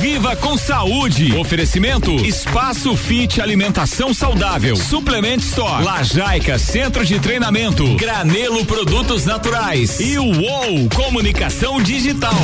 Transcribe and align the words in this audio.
Viva 0.00 0.36
com 0.36 0.56
saúde. 0.56 1.34
Oferecimento 1.36 2.12
Espaço 2.24 2.94
Fit 2.96 3.40
Alimentação 3.40 4.14
Saudável. 4.14 4.76
Suplement 4.76 5.38
Store. 5.38 5.82
Lajaica 5.82 6.56
Centro 6.58 7.04
de 7.04 7.18
Treinamento. 7.18 7.96
Granelo 7.96 8.64
Produtos 8.64 9.24
Naturais. 9.24 9.98
E 9.98 10.16
o 10.18 10.24
UOL 10.24 10.88
Comunicação 10.94 11.82
Digital. 11.82 12.34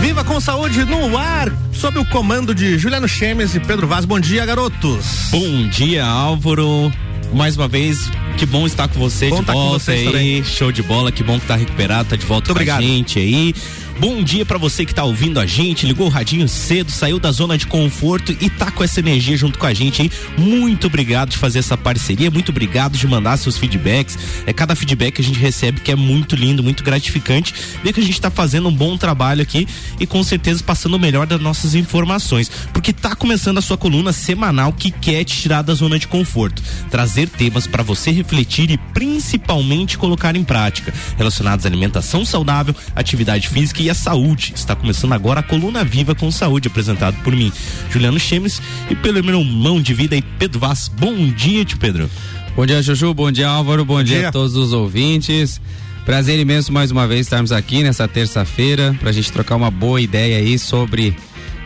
Viva 0.00 0.24
com 0.24 0.40
saúde 0.40 0.84
no 0.84 1.18
ar, 1.18 1.52
sob 1.72 1.98
o 1.98 2.04
comando 2.06 2.54
de 2.54 2.78
Juliano 2.78 3.08
Chemes 3.08 3.54
e 3.54 3.60
Pedro 3.60 3.86
Vaz. 3.86 4.04
Bom 4.04 4.20
dia, 4.20 4.46
garotos. 4.46 5.28
Bom 5.30 5.68
dia, 5.68 6.04
Álvaro. 6.04 6.90
Mais 7.34 7.56
uma 7.56 7.66
vez, 7.66 8.10
que 8.38 8.46
bom 8.46 8.66
estar 8.66 8.88
com 8.88 9.00
você 9.00 9.28
bom 9.28 9.40
de 9.40 9.52
volta 9.52 9.92
aí. 9.92 10.04
Também. 10.04 10.44
Show 10.44 10.70
de 10.70 10.82
bola, 10.82 11.10
que 11.10 11.24
bom 11.24 11.38
que 11.40 11.46
tá 11.46 11.56
recuperado, 11.56 12.10
tá 12.10 12.16
de 12.16 12.24
volta 12.24 12.48
Muito 12.52 12.66
com 12.66 12.72
obrigado. 12.72 12.78
a 12.78 12.82
gente 12.82 13.18
aí. 13.18 13.54
Bom 13.98 14.22
dia 14.22 14.44
para 14.44 14.58
você 14.58 14.84
que 14.84 14.94
tá 14.94 15.04
ouvindo 15.04 15.40
a 15.40 15.46
gente, 15.46 15.86
ligou 15.86 16.06
o 16.06 16.10
radinho 16.10 16.46
cedo, 16.46 16.92
saiu 16.92 17.18
da 17.18 17.32
zona 17.32 17.56
de 17.56 17.66
conforto 17.66 18.30
e 18.30 18.50
tá 18.50 18.70
com 18.70 18.84
essa 18.84 19.00
energia 19.00 19.38
junto 19.38 19.58
com 19.58 19.64
a 19.64 19.72
gente 19.72 20.02
aí. 20.02 20.10
Muito 20.36 20.86
obrigado 20.86 21.30
de 21.30 21.38
fazer 21.38 21.60
essa 21.60 21.78
parceria, 21.78 22.30
muito 22.30 22.50
obrigado 22.50 22.98
de 22.98 23.06
mandar 23.06 23.38
seus 23.38 23.56
feedbacks. 23.56 24.18
É 24.44 24.52
cada 24.52 24.76
feedback 24.76 25.14
que 25.14 25.22
a 25.22 25.24
gente 25.24 25.38
recebe 25.38 25.80
que 25.80 25.90
é 25.90 25.96
muito 25.96 26.36
lindo, 26.36 26.62
muito 26.62 26.84
gratificante. 26.84 27.54
Ver 27.82 27.94
que 27.94 28.00
a 28.00 28.02
gente 28.02 28.20
tá 28.20 28.30
fazendo 28.30 28.68
um 28.68 28.74
bom 28.74 28.98
trabalho 28.98 29.40
aqui 29.40 29.66
e 29.98 30.06
com 30.06 30.22
certeza 30.22 30.62
passando 30.62 30.94
o 30.94 31.00
melhor 31.00 31.26
das 31.26 31.40
nossas 31.40 31.74
informações, 31.74 32.50
porque 32.74 32.92
tá 32.92 33.16
começando 33.16 33.56
a 33.56 33.62
sua 33.62 33.78
coluna 33.78 34.12
semanal 34.12 34.74
que 34.74 34.90
quer 34.90 35.24
te 35.24 35.40
tirar 35.40 35.62
da 35.62 35.72
zona 35.72 35.98
de 35.98 36.06
conforto, 36.06 36.62
trazer 36.90 37.30
temas 37.30 37.66
para 37.66 37.82
você 37.82 38.10
refletir 38.10 38.70
e 38.70 38.76
principalmente 38.76 39.96
colocar 39.96 40.36
em 40.36 40.44
prática, 40.44 40.92
relacionados 41.16 41.64
à 41.64 41.68
alimentação 41.68 42.26
saudável, 42.26 42.76
atividade 42.94 43.48
física 43.48 43.85
e 43.85 43.85
e 43.86 43.90
a 43.90 43.94
saúde. 43.94 44.52
Está 44.54 44.74
começando 44.74 45.12
agora 45.12 45.40
a 45.40 45.42
Coluna 45.42 45.84
Viva 45.84 46.14
com 46.14 46.30
Saúde, 46.30 46.66
apresentado 46.66 47.16
por 47.22 47.34
mim, 47.34 47.52
Juliano 47.88 48.18
Chemes, 48.18 48.60
e 48.90 48.96
pelo 48.96 49.22
meu 49.22 49.40
irmão 49.40 49.80
de 49.80 49.94
vida 49.94 50.16
e 50.16 50.22
Pedro 50.22 50.58
Vaz. 50.58 50.88
Bom 50.88 51.28
dia, 51.28 51.64
tio 51.64 51.78
Pedro. 51.78 52.10
Bom 52.56 52.66
dia, 52.66 52.82
Juju. 52.82 53.14
Bom 53.14 53.30
dia, 53.30 53.48
Álvaro. 53.48 53.84
Bom, 53.84 53.94
Bom 53.94 54.02
dia. 54.02 54.18
dia 54.18 54.28
a 54.28 54.32
todos 54.32 54.56
os 54.56 54.72
ouvintes. 54.72 55.60
Prazer 56.04 56.38
imenso 56.38 56.72
mais 56.72 56.90
uma 56.90 57.06
vez 57.06 57.26
estarmos 57.26 57.52
aqui 57.52 57.82
nessa 57.82 58.08
terça-feira 58.08 58.96
para 58.98 59.10
a 59.10 59.12
gente 59.12 59.30
trocar 59.30 59.56
uma 59.56 59.70
boa 59.70 60.00
ideia 60.00 60.38
aí 60.38 60.58
sobre 60.58 61.16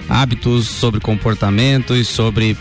hábitos, 0.09 0.67
sobre 0.67 1.01
comportamentos, 1.01 2.09
sobre 2.09 2.57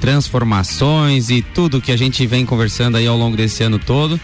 transformações 0.00 1.30
e 1.30 1.42
tudo 1.42 1.80
que 1.80 1.92
a 1.92 1.96
gente 1.96 2.26
vem 2.26 2.44
conversando 2.44 2.96
aí 2.96 3.06
ao 3.06 3.16
longo 3.16 3.36
desse 3.36 3.62
ano 3.62 3.78
todo. 3.78 4.20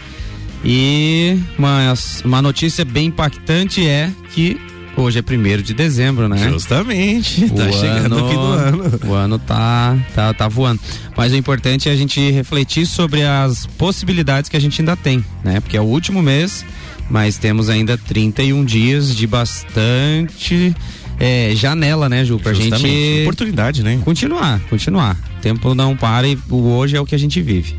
E 0.63 1.39
uma, 1.57 1.93
uma 2.25 2.41
notícia 2.41 2.83
bem 2.83 3.07
impactante 3.07 3.87
é 3.87 4.11
que 4.33 4.66
Hoje 4.97 5.19
é 5.19 5.21
primeiro 5.21 5.61
de 5.61 5.75
dezembro, 5.75 6.27
né? 6.27 6.49
Justamente. 6.49 7.45
O 7.45 7.49
tá 7.51 7.71
chegando 7.71 8.15
o 8.15 8.27
fim 8.29 8.35
do 8.35 8.41
ano. 8.51 8.99
O 9.05 9.13
ano 9.13 9.39
tá, 9.39 9.95
tá, 10.15 10.33
tá 10.33 10.47
voando. 10.47 10.81
Mas 11.15 11.31
o 11.31 11.35
importante 11.35 11.87
é 11.87 11.91
a 11.91 11.95
gente 11.95 12.19
refletir 12.31 12.87
sobre 12.87 13.23
as 13.23 13.65
possibilidades 13.65 14.49
que 14.49 14.57
a 14.57 14.59
gente 14.59 14.81
ainda 14.81 14.95
tem, 14.95 15.23
né? 15.43 15.59
Porque 15.59 15.77
é 15.77 15.81
o 15.81 15.85
último 15.85 16.21
mês, 16.21 16.65
mas 17.09 17.37
temos 17.37 17.69
ainda 17.69 17.97
31 17.97 18.65
dias 18.65 19.15
de 19.15 19.27
bastante 19.27 20.75
é, 21.19 21.51
janela, 21.55 22.09
né, 22.09 22.25
Ju? 22.25 22.39
Pra 22.39 22.53
Justamente. 22.53 22.87
gente. 22.87 23.21
Oportunidade, 23.21 23.83
né? 23.83 23.99
Continuar, 24.03 24.59
continuar. 24.69 25.15
O 25.37 25.41
tempo 25.41 25.75
não 25.75 25.95
para 25.95 26.27
e 26.27 26.37
o 26.49 26.69
hoje 26.69 26.95
é 26.95 26.99
o 27.01 27.05
que 27.05 27.15
a 27.15 27.19
gente 27.19 27.39
vive. 27.41 27.75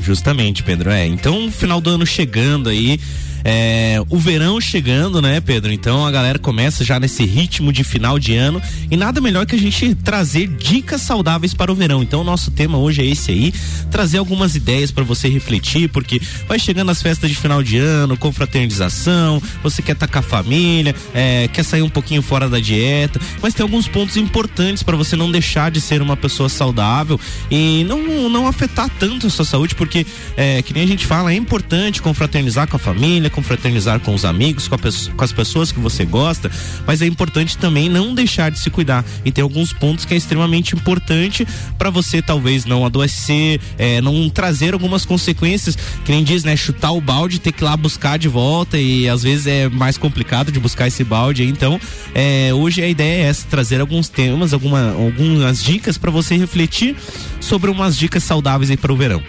Justamente, 0.00 0.62
Pedro. 0.62 0.90
É. 0.90 1.06
Então, 1.06 1.50
final 1.50 1.80
do 1.80 1.90
ano 1.90 2.04
chegando 2.04 2.68
aí. 2.68 3.00
É, 3.48 4.02
o 4.10 4.18
verão 4.18 4.60
chegando, 4.60 5.22
né, 5.22 5.40
Pedro? 5.40 5.72
Então 5.72 6.04
a 6.04 6.10
galera 6.10 6.36
começa 6.36 6.84
já 6.84 6.98
nesse 6.98 7.24
ritmo 7.24 7.72
de 7.72 7.84
final 7.84 8.18
de 8.18 8.34
ano 8.34 8.60
e 8.90 8.96
nada 8.96 9.20
melhor 9.20 9.46
que 9.46 9.54
a 9.54 9.58
gente 9.58 9.94
trazer 9.94 10.48
dicas 10.48 11.02
saudáveis 11.02 11.54
para 11.54 11.70
o 11.70 11.74
verão. 11.76 12.02
Então 12.02 12.22
o 12.22 12.24
nosso 12.24 12.50
tema 12.50 12.76
hoje 12.76 13.02
é 13.02 13.04
esse 13.06 13.30
aí, 13.30 13.54
trazer 13.88 14.18
algumas 14.18 14.56
ideias 14.56 14.90
para 14.90 15.04
você 15.04 15.28
refletir, 15.28 15.88
porque 15.90 16.20
vai 16.48 16.58
chegando 16.58 16.90
as 16.90 17.00
festas 17.00 17.30
de 17.30 17.36
final 17.36 17.62
de 17.62 17.78
ano, 17.78 18.16
confraternização, 18.16 19.40
você 19.62 19.80
quer 19.80 19.92
estar 19.92 20.08
com 20.08 20.18
a 20.18 20.22
família, 20.22 20.92
é, 21.14 21.46
quer 21.46 21.62
sair 21.62 21.82
um 21.82 21.88
pouquinho 21.88 22.22
fora 22.22 22.48
da 22.48 22.58
dieta, 22.58 23.20
mas 23.40 23.54
tem 23.54 23.62
alguns 23.62 23.86
pontos 23.86 24.16
importantes 24.16 24.82
para 24.82 24.96
você 24.96 25.14
não 25.14 25.30
deixar 25.30 25.70
de 25.70 25.80
ser 25.80 26.02
uma 26.02 26.16
pessoa 26.16 26.48
saudável 26.48 27.20
e 27.48 27.84
não, 27.84 28.28
não 28.28 28.48
afetar 28.48 28.90
tanto 28.98 29.28
a 29.28 29.30
sua 29.30 29.44
saúde, 29.44 29.76
porque 29.76 30.04
é, 30.36 30.62
que 30.62 30.74
nem 30.74 30.82
a 30.82 30.88
gente 30.88 31.06
fala, 31.06 31.30
é 31.30 31.36
importante 31.36 32.02
confraternizar 32.02 32.66
com 32.66 32.74
a 32.74 32.80
família, 32.80 33.35
confraternizar 33.36 34.00
com 34.00 34.14
os 34.14 34.24
amigos, 34.24 34.66
com, 34.66 34.76
com, 34.78 35.24
as 35.24 35.32
pessoas 35.32 35.70
que 35.70 35.78
você 35.78 36.06
gosta, 36.06 36.50
mas 36.86 37.02
é 37.02 37.06
importante 37.06 37.58
também 37.58 37.88
não 37.88 38.14
deixar 38.14 38.50
de 38.50 38.58
se 38.58 38.70
cuidar. 38.70 39.04
E 39.24 39.30
tem 39.30 39.42
alguns 39.42 39.74
pontos 39.74 40.06
que 40.06 40.14
é 40.14 40.16
extremamente 40.16 40.74
importante 40.74 41.46
para 41.76 41.90
você 41.90 42.22
talvez 42.22 42.64
não 42.64 42.86
adoecer, 42.86 43.60
é, 43.76 44.00
não 44.00 44.30
trazer 44.30 44.72
algumas 44.72 45.04
consequências, 45.04 45.76
que 46.04 46.10
nem 46.10 46.24
diz, 46.24 46.42
né? 46.44 46.56
Chutar 46.56 46.92
o 46.92 47.00
balde, 47.00 47.38
ter 47.38 47.52
que 47.52 47.62
ir 47.62 47.66
lá 47.66 47.76
buscar 47.76 48.18
de 48.18 48.28
volta 48.28 48.78
e 48.78 49.08
às 49.08 49.22
vezes 49.22 49.46
é 49.46 49.68
mais 49.68 49.98
complicado 49.98 50.50
de 50.50 50.58
buscar 50.58 50.88
esse 50.88 51.04
balde. 51.04 51.44
Então, 51.44 51.78
é, 52.14 52.52
hoje 52.54 52.82
a 52.82 52.88
ideia 52.88 53.24
é 53.24 53.28
essa, 53.28 53.46
trazer 53.48 53.80
alguns 53.80 54.08
temas, 54.08 54.54
alguma, 54.54 54.92
algumas 54.92 55.62
dicas 55.62 55.98
para 55.98 56.10
você 56.10 56.36
refletir 56.36 56.96
sobre 57.40 57.70
umas 57.70 57.96
dicas 57.96 58.24
saudáveis 58.24 58.70
aí 58.70 58.76
para 58.76 58.92
o 58.92 58.96
verão. 58.96 59.22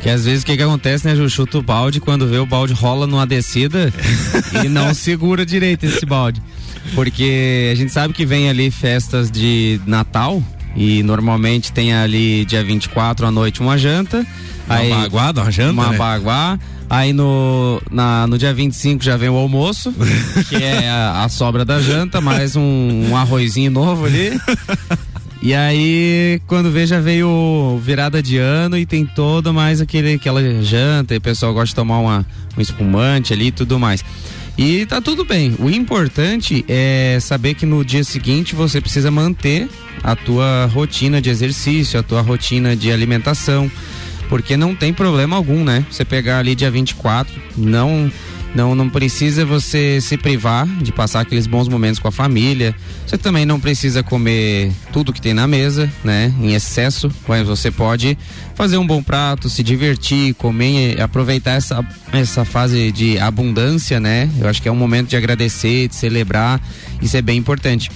Que 0.00 0.08
às 0.08 0.24
vezes 0.24 0.42
o 0.42 0.46
que, 0.46 0.56
que 0.56 0.62
acontece, 0.62 1.06
né, 1.06 1.16
Ju? 1.16 1.28
Chuta 1.28 1.58
o 1.58 1.62
balde, 1.62 2.00
quando 2.00 2.26
vê 2.26 2.38
o 2.38 2.46
balde 2.46 2.72
rola 2.72 3.06
numa 3.06 3.26
descida 3.26 3.92
e 4.64 4.68
não 4.68 4.94
segura 4.94 5.44
direito 5.44 5.84
esse 5.84 6.06
balde. 6.06 6.40
Porque 6.94 7.70
a 7.72 7.74
gente 7.74 7.92
sabe 7.92 8.14
que 8.14 8.24
vem 8.24 8.48
ali 8.48 8.70
festas 8.70 9.30
de 9.30 9.80
Natal 9.86 10.42
e 10.76 11.02
normalmente 11.02 11.72
tem 11.72 11.92
ali 11.92 12.44
dia 12.44 12.62
24 12.62 13.26
à 13.26 13.30
noite 13.30 13.60
uma 13.60 13.76
janta. 13.76 14.24
Uma 14.66 14.76
aí, 14.76 14.90
baguada, 14.90 15.42
uma 15.42 15.50
janta? 15.50 15.72
Uma 15.72 15.90
né? 15.90 15.98
baguá. 15.98 16.58
Aí 16.90 17.12
no, 17.12 17.82
na, 17.90 18.26
no 18.26 18.38
dia 18.38 18.54
25 18.54 19.04
já 19.04 19.16
vem 19.16 19.28
o 19.28 19.34
almoço, 19.34 19.92
que 20.48 20.56
é 20.56 20.88
a, 20.88 21.24
a 21.24 21.28
sobra 21.28 21.62
da 21.62 21.80
janta, 21.80 22.18
mais 22.20 22.56
um, 22.56 23.08
um 23.10 23.16
arrozinho 23.16 23.70
novo 23.70 24.06
ali. 24.06 24.30
E 25.40 25.54
aí, 25.54 26.40
quando 26.46 26.70
vê, 26.70 26.84
já 26.84 26.98
veio 26.98 27.80
virada 27.82 28.20
de 28.20 28.38
ano 28.38 28.76
e 28.76 28.84
tem 28.84 29.06
toda 29.06 29.52
mais 29.52 29.80
aquele, 29.80 30.14
aquela 30.14 30.42
janta, 30.62 31.14
e 31.14 31.18
o 31.18 31.20
pessoal 31.20 31.54
gosta 31.54 31.68
de 31.68 31.74
tomar 31.76 31.98
uma, 32.00 32.26
um 32.56 32.60
espumante 32.60 33.32
ali 33.32 33.46
e 33.46 33.52
tudo 33.52 33.78
mais. 33.78 34.04
E 34.58 34.84
tá 34.86 35.00
tudo 35.00 35.24
bem. 35.24 35.54
O 35.60 35.70
importante 35.70 36.64
é 36.68 37.18
saber 37.20 37.54
que 37.54 37.64
no 37.64 37.84
dia 37.84 38.02
seguinte 38.02 38.56
você 38.56 38.80
precisa 38.80 39.08
manter 39.08 39.68
a 40.02 40.16
tua 40.16 40.66
rotina 40.66 41.22
de 41.22 41.30
exercício, 41.30 42.00
a 42.00 42.02
tua 42.02 42.20
rotina 42.20 42.74
de 42.74 42.90
alimentação, 42.90 43.70
porque 44.28 44.56
não 44.56 44.74
tem 44.74 44.92
problema 44.92 45.36
algum, 45.36 45.62
né? 45.62 45.86
Você 45.88 46.04
pegar 46.04 46.38
ali 46.38 46.56
dia 46.56 46.72
24, 46.72 47.32
não 47.56 48.10
não, 48.58 48.74
não 48.74 48.90
precisa 48.90 49.44
você 49.44 50.00
se 50.00 50.18
privar 50.18 50.66
de 50.66 50.90
passar 50.90 51.20
aqueles 51.20 51.46
bons 51.46 51.68
momentos 51.68 52.00
com 52.00 52.08
a 52.08 52.10
família. 52.12 52.74
Você 53.06 53.16
também 53.16 53.46
não 53.46 53.60
precisa 53.60 54.02
comer 54.02 54.72
tudo 54.92 55.12
que 55.12 55.20
tem 55.20 55.32
na 55.32 55.46
mesa, 55.46 55.88
né? 56.02 56.34
Em 56.40 56.54
excesso, 56.54 57.08
mas 57.28 57.46
você 57.46 57.70
pode 57.70 58.18
fazer 58.56 58.76
um 58.76 58.84
bom 58.84 59.00
prato, 59.00 59.48
se 59.48 59.62
divertir, 59.62 60.34
comer, 60.34 61.00
aproveitar 61.00 61.52
essa, 61.52 61.86
essa 62.12 62.44
fase 62.44 62.90
de 62.90 63.16
abundância, 63.20 64.00
né? 64.00 64.28
Eu 64.40 64.48
acho 64.48 64.60
que 64.60 64.68
é 64.68 64.72
um 64.72 64.76
momento 64.76 65.10
de 65.10 65.16
agradecer, 65.16 65.86
de 65.86 65.94
celebrar. 65.94 66.60
Isso 67.00 67.16
é 67.16 67.22
bem 67.22 67.38
importante. 67.38 67.92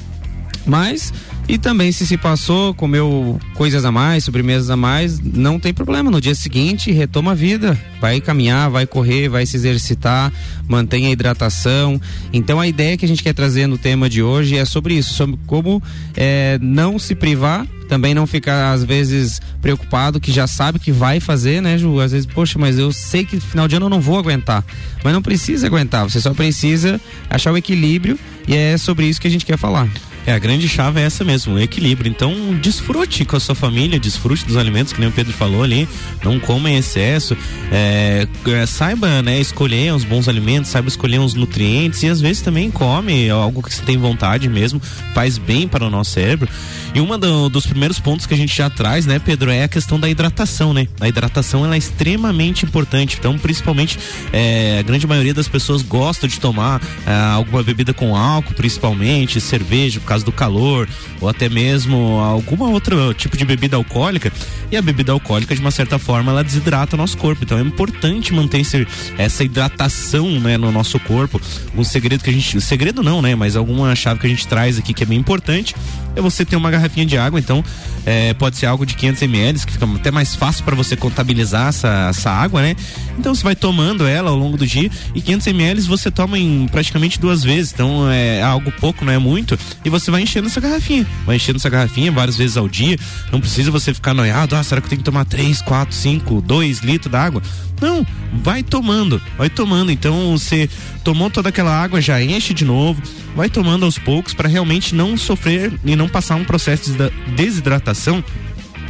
Mas 0.64 1.12
e 1.48 1.58
também 1.58 1.90
se 1.90 2.06
se 2.06 2.16
passou, 2.16 2.72
comeu 2.72 3.38
coisas 3.54 3.84
a 3.84 3.92
mais, 3.92 4.24
sobremesas 4.24 4.70
a 4.70 4.76
mais, 4.76 5.18
não 5.20 5.58
tem 5.58 5.74
problema. 5.74 6.10
No 6.10 6.20
dia 6.20 6.34
seguinte, 6.34 6.92
retoma 6.92 7.32
a 7.32 7.34
vida. 7.34 7.78
Vai 8.00 8.20
caminhar, 8.20 8.70
vai 8.70 8.86
correr, 8.86 9.28
vai 9.28 9.44
se 9.44 9.56
exercitar, 9.56 10.32
mantenha 10.68 11.08
a 11.08 11.12
hidratação. 11.12 12.00
Então 12.32 12.60
a 12.60 12.66
ideia 12.66 12.96
que 12.96 13.04
a 13.04 13.08
gente 13.08 13.22
quer 13.22 13.34
trazer 13.34 13.66
no 13.66 13.76
tema 13.76 14.08
de 14.08 14.22
hoje 14.22 14.56
é 14.56 14.64
sobre 14.64 14.94
isso, 14.94 15.14
sobre 15.14 15.38
como 15.46 15.82
é, 16.16 16.58
não 16.60 16.98
se 16.98 17.14
privar 17.14 17.66
também 17.88 18.14
não 18.14 18.26
ficar 18.26 18.72
às 18.72 18.82
vezes 18.82 19.38
preocupado 19.60 20.18
que 20.18 20.32
já 20.32 20.46
sabe 20.46 20.78
que 20.78 20.90
vai 20.90 21.20
fazer, 21.20 21.60
né, 21.60 21.76
Ju? 21.76 22.00
Às 22.00 22.12
vezes, 22.12 22.24
poxa, 22.24 22.58
mas 22.58 22.78
eu 22.78 22.90
sei 22.90 23.22
que 23.22 23.38
final 23.38 23.68
de 23.68 23.76
ano 23.76 23.84
eu 23.84 23.90
não 23.90 24.00
vou 24.00 24.18
aguentar. 24.18 24.64
Mas 25.04 25.12
não 25.12 25.20
precisa 25.20 25.66
aguentar, 25.66 26.08
você 26.08 26.18
só 26.18 26.32
precisa 26.32 26.98
achar 27.28 27.52
o 27.52 27.56
equilíbrio 27.58 28.18
e 28.48 28.56
é 28.56 28.78
sobre 28.78 29.06
isso 29.06 29.20
que 29.20 29.28
a 29.28 29.30
gente 29.30 29.44
quer 29.44 29.58
falar. 29.58 29.90
É, 30.26 30.32
a 30.32 30.38
grande 30.38 30.68
chave 30.68 31.00
é 31.00 31.04
essa 31.04 31.24
mesmo, 31.24 31.54
o 31.54 31.58
equilíbrio. 31.58 32.10
Então, 32.10 32.32
desfrute 32.60 33.24
com 33.24 33.36
a 33.36 33.40
sua 33.40 33.54
família, 33.54 33.98
desfrute 33.98 34.44
dos 34.44 34.56
alimentos, 34.56 34.92
que 34.92 35.00
nem 35.00 35.08
o 35.08 35.12
Pedro 35.12 35.32
falou 35.32 35.62
ali, 35.62 35.88
não 36.24 36.38
coma 36.38 36.70
em 36.70 36.76
excesso, 36.76 37.36
é, 37.70 38.26
é, 38.46 38.66
saiba, 38.66 39.22
né, 39.22 39.40
escolher 39.40 39.92
os 39.92 40.04
bons 40.04 40.28
alimentos, 40.28 40.70
saiba 40.70 40.88
escolher 40.88 41.18
os 41.18 41.34
nutrientes 41.34 42.02
e 42.02 42.08
às 42.08 42.20
vezes 42.20 42.42
também 42.42 42.70
come 42.70 43.28
algo 43.30 43.62
que 43.62 43.74
você 43.74 43.82
tem 43.82 43.96
vontade 43.96 44.48
mesmo, 44.48 44.80
faz 45.14 45.38
bem 45.38 45.66
para 45.66 45.84
o 45.84 45.90
nosso 45.90 46.12
cérebro. 46.12 46.48
E 46.94 47.00
um 47.00 47.18
do, 47.18 47.48
dos 47.48 47.66
primeiros 47.66 47.98
pontos 47.98 48.26
que 48.26 48.34
a 48.34 48.36
gente 48.36 48.54
já 48.54 48.68
traz, 48.68 49.06
né, 49.06 49.18
Pedro, 49.18 49.50
é 49.50 49.64
a 49.64 49.68
questão 49.68 49.98
da 49.98 50.08
hidratação, 50.08 50.74
né? 50.74 50.86
A 51.00 51.08
hidratação 51.08 51.64
ela 51.64 51.74
é 51.74 51.78
extremamente 51.78 52.64
importante. 52.66 53.16
Então, 53.18 53.38
principalmente, 53.38 53.98
é, 54.32 54.78
a 54.78 54.82
grande 54.82 55.06
maioria 55.06 55.32
das 55.32 55.48
pessoas 55.48 55.82
gosta 55.82 56.28
de 56.28 56.38
tomar 56.38 56.80
é, 57.06 57.12
alguma 57.12 57.62
bebida 57.62 57.94
com 57.94 58.14
álcool, 58.14 58.54
principalmente 58.54 59.40
cerveja, 59.40 60.00
causa 60.12 60.24
do 60.24 60.32
calor, 60.32 60.88
ou 61.20 61.28
até 61.28 61.48
mesmo 61.48 62.20
alguma 62.20 62.68
outro 62.68 63.14
tipo 63.14 63.36
de 63.36 63.44
bebida 63.44 63.76
alcoólica. 63.76 64.32
E 64.70 64.76
a 64.76 64.82
bebida 64.82 65.12
alcoólica, 65.12 65.54
de 65.54 65.60
uma 65.60 65.70
certa 65.70 65.98
forma, 65.98 66.32
ela 66.32 66.44
desidrata 66.44 66.96
o 66.96 66.98
nosso 66.98 67.16
corpo. 67.16 67.44
Então, 67.44 67.58
é 67.58 67.62
importante 67.62 68.32
manter 68.32 68.60
esse, 68.60 68.86
essa 69.16 69.42
hidratação, 69.44 70.28
né, 70.40 70.56
no 70.56 70.70
nosso 70.70 70.98
corpo. 71.00 71.40
Um 71.76 71.84
segredo 71.84 72.22
que 72.22 72.30
a 72.30 72.32
gente, 72.32 72.60
segredo 72.60 73.02
não, 73.02 73.22
né, 73.22 73.34
mas 73.34 73.56
alguma 73.56 73.94
chave 73.94 74.20
que 74.20 74.26
a 74.26 74.30
gente 74.30 74.46
traz 74.46 74.78
aqui 74.78 74.92
que 74.92 75.02
é 75.02 75.06
bem 75.06 75.18
importante 75.18 75.74
é 76.14 76.20
você 76.20 76.44
ter 76.44 76.56
uma 76.56 76.70
garrafinha 76.70 77.06
de 77.06 77.16
água, 77.16 77.38
então 77.38 77.64
é, 78.04 78.34
pode 78.34 78.56
ser 78.56 78.66
algo 78.66 78.84
de 78.84 78.94
500 78.94 79.22
ml, 79.22 79.58
que 79.66 79.72
fica 79.72 79.86
até 79.94 80.10
mais 80.10 80.34
fácil 80.34 80.64
para 80.64 80.74
você 80.74 80.96
contabilizar 80.96 81.68
essa, 81.68 82.08
essa 82.10 82.30
água, 82.30 82.60
né? 82.60 82.76
Então 83.18 83.34
você 83.34 83.42
vai 83.42 83.54
tomando 83.54 84.06
ela 84.06 84.30
ao 84.30 84.36
longo 84.36 84.56
do 84.56 84.66
dia 84.66 84.90
e 85.14 85.20
500 85.20 85.46
ml 85.48 85.80
você 85.82 86.10
toma 86.10 86.38
em 86.38 86.68
praticamente 86.68 87.18
duas 87.18 87.42
vezes, 87.42 87.72
então 87.72 88.10
é 88.10 88.42
algo 88.42 88.70
pouco, 88.72 89.04
não 89.04 89.12
é 89.12 89.18
muito, 89.18 89.58
e 89.84 89.90
você 89.90 90.01
vai 90.10 90.22
enchendo 90.22 90.48
essa 90.48 90.60
garrafinha, 90.60 91.06
vai 91.24 91.36
enchendo 91.36 91.58
essa 91.58 91.68
garrafinha 91.68 92.10
várias 92.10 92.36
vezes 92.36 92.56
ao 92.56 92.68
dia, 92.68 92.98
não 93.30 93.40
precisa 93.40 93.70
você 93.70 93.92
ficar 93.92 94.14
noiado, 94.14 94.56
ah, 94.56 94.62
será 94.62 94.80
que 94.80 94.86
eu 94.86 94.90
tenho 94.90 95.00
que 95.00 95.04
tomar 95.04 95.24
3, 95.24 95.62
4, 95.62 95.94
5, 95.94 96.40
2 96.40 96.78
litros 96.80 97.10
d'água? 97.10 97.42
Não, 97.80 98.06
vai 98.32 98.62
tomando, 98.62 99.20
vai 99.36 99.50
tomando. 99.50 99.90
Então 99.90 100.38
você 100.38 100.70
tomou 101.02 101.28
toda 101.28 101.48
aquela 101.48 101.72
água, 101.82 102.00
já 102.00 102.22
enche 102.22 102.54
de 102.54 102.64
novo, 102.64 103.02
vai 103.34 103.50
tomando 103.50 103.84
aos 103.84 103.98
poucos 103.98 104.32
para 104.32 104.48
realmente 104.48 104.94
não 104.94 105.16
sofrer 105.16 105.72
e 105.84 105.96
não 105.96 106.08
passar 106.08 106.36
um 106.36 106.44
processo 106.44 106.92
de 106.92 107.10
desidratação 107.34 108.22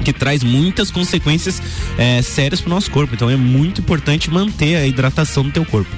que 0.04 0.12
traz 0.12 0.42
muitas 0.42 0.90
consequências 0.90 1.62
é, 1.96 2.20
sérias 2.20 2.60
para 2.60 2.68
o 2.68 2.74
nosso 2.74 2.90
corpo. 2.90 3.14
Então 3.14 3.30
é 3.30 3.36
muito 3.36 3.80
importante 3.80 4.30
manter 4.30 4.76
a 4.76 4.86
hidratação 4.86 5.44
do 5.44 5.50
teu 5.50 5.64
corpo. 5.64 5.90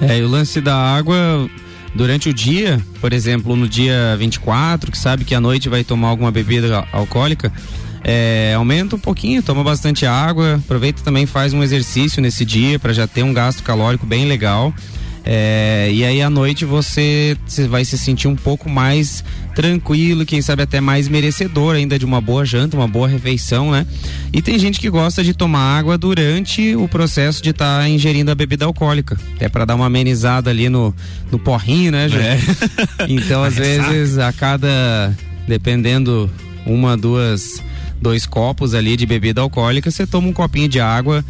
É, 0.00 0.18
e 0.18 0.22
o 0.22 0.28
lance 0.28 0.60
da 0.60 0.76
água 0.76 1.48
durante 1.94 2.28
o 2.28 2.34
dia, 2.34 2.80
por 3.00 3.12
exemplo, 3.12 3.54
no 3.56 3.68
dia 3.68 4.16
24, 4.18 4.90
que 4.90 4.98
sabe 4.98 5.24
que 5.24 5.34
à 5.34 5.40
noite 5.40 5.68
vai 5.68 5.84
tomar 5.84 6.08
alguma 6.08 6.30
bebida 6.30 6.86
alcoólica, 6.92 7.52
é, 8.04 8.54
aumenta 8.56 8.96
um 8.96 8.98
pouquinho, 8.98 9.42
toma 9.42 9.62
bastante 9.62 10.04
água, 10.04 10.56
aproveita 10.56 11.02
também 11.02 11.26
faz 11.26 11.52
um 11.52 11.62
exercício 11.62 12.20
nesse 12.20 12.44
dia 12.44 12.78
para 12.78 12.92
já 12.92 13.06
ter 13.06 13.22
um 13.22 13.32
gasto 13.32 13.62
calórico 13.62 14.04
bem 14.06 14.26
legal. 14.26 14.74
É, 15.24 15.88
e 15.92 16.04
aí 16.04 16.20
à 16.20 16.28
noite 16.28 16.64
você, 16.64 17.36
vai 17.68 17.84
se 17.84 17.96
sentir 17.96 18.26
um 18.26 18.34
pouco 18.34 18.68
mais 18.68 19.24
tranquilo, 19.54 20.26
quem 20.26 20.42
sabe 20.42 20.62
até 20.62 20.80
mais 20.80 21.08
merecedor 21.08 21.76
ainda 21.76 21.98
de 21.98 22.04
uma 22.04 22.20
boa 22.20 22.44
janta, 22.44 22.76
uma 22.76 22.88
boa 22.88 23.06
refeição, 23.06 23.70
né? 23.70 23.86
E 24.32 24.42
tem 24.42 24.58
gente 24.58 24.80
que 24.80 24.90
gosta 24.90 25.22
de 25.22 25.32
tomar 25.32 25.78
água 25.78 25.96
durante 25.96 26.74
o 26.74 26.88
processo 26.88 27.42
de 27.42 27.50
estar 27.50 27.80
tá 27.80 27.88
ingerindo 27.88 28.30
a 28.30 28.34
bebida 28.34 28.64
alcoólica, 28.64 29.16
até 29.36 29.48
para 29.48 29.64
dar 29.64 29.76
uma 29.76 29.86
amenizada 29.86 30.50
ali 30.50 30.68
no, 30.68 30.94
no 31.30 31.38
porrinho, 31.38 31.92
né? 31.92 32.06
É. 32.06 33.06
Então 33.08 33.44
às 33.44 33.54
vezes 33.54 34.18
a 34.18 34.32
cada, 34.32 35.14
dependendo 35.46 36.30
uma, 36.66 36.96
duas 36.96 37.62
dois 38.00 38.26
copos 38.26 38.74
ali 38.74 38.96
de 38.96 39.06
bebida 39.06 39.40
alcoólica, 39.40 39.90
você 39.90 40.06
toma 40.06 40.26
um 40.26 40.32
copinho 40.32 40.68
de 40.68 40.80
água 40.80 41.24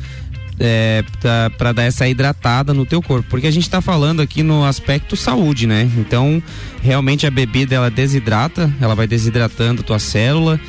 é, 0.63 1.05
para 1.59 1.73
dar 1.73 1.83
essa 1.83 2.09
hidratada 2.09 2.73
no 2.73 2.87
teu 2.87 3.03
corpo, 3.03 3.29
porque 3.29 3.49
a 3.49 3.51
gente 3.51 3.65
está 3.65 3.81
falando 3.81 4.23
aqui 4.23 4.45
no 4.45 4.65
aspecto 4.65 5.17
saúde, 5.17 5.67
né? 5.67 5.91
Então, 5.99 6.41
realmente 6.81 7.27
a 7.27 7.31
bebida 7.31 7.75
ela 7.75 7.91
desidrata, 7.91 8.73
ela 8.81 8.95
vai 8.95 9.09
desidratando 9.09 9.83
tua 9.83 9.99
célula. 9.99 10.61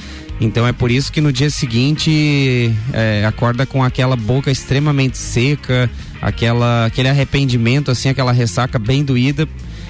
Então 0.41 0.67
é 0.67 0.73
por 0.73 0.89
isso 0.89 1.11
que 1.11 1.21
no 1.21 1.31
dia 1.31 1.49
seguinte 1.49 2.73
é, 2.91 3.23
acorda 3.23 3.67
com 3.67 3.83
aquela 3.83 4.15
boca 4.15 4.49
extremamente 4.49 5.15
seca, 5.17 5.89
aquela 6.19 6.85
aquele 6.85 7.07
arrependimento 7.07 7.91
assim, 7.91 8.09
aquela 8.09 8.31
ressaca 8.31 8.79
bem 8.79 9.03
doída 9.05 9.47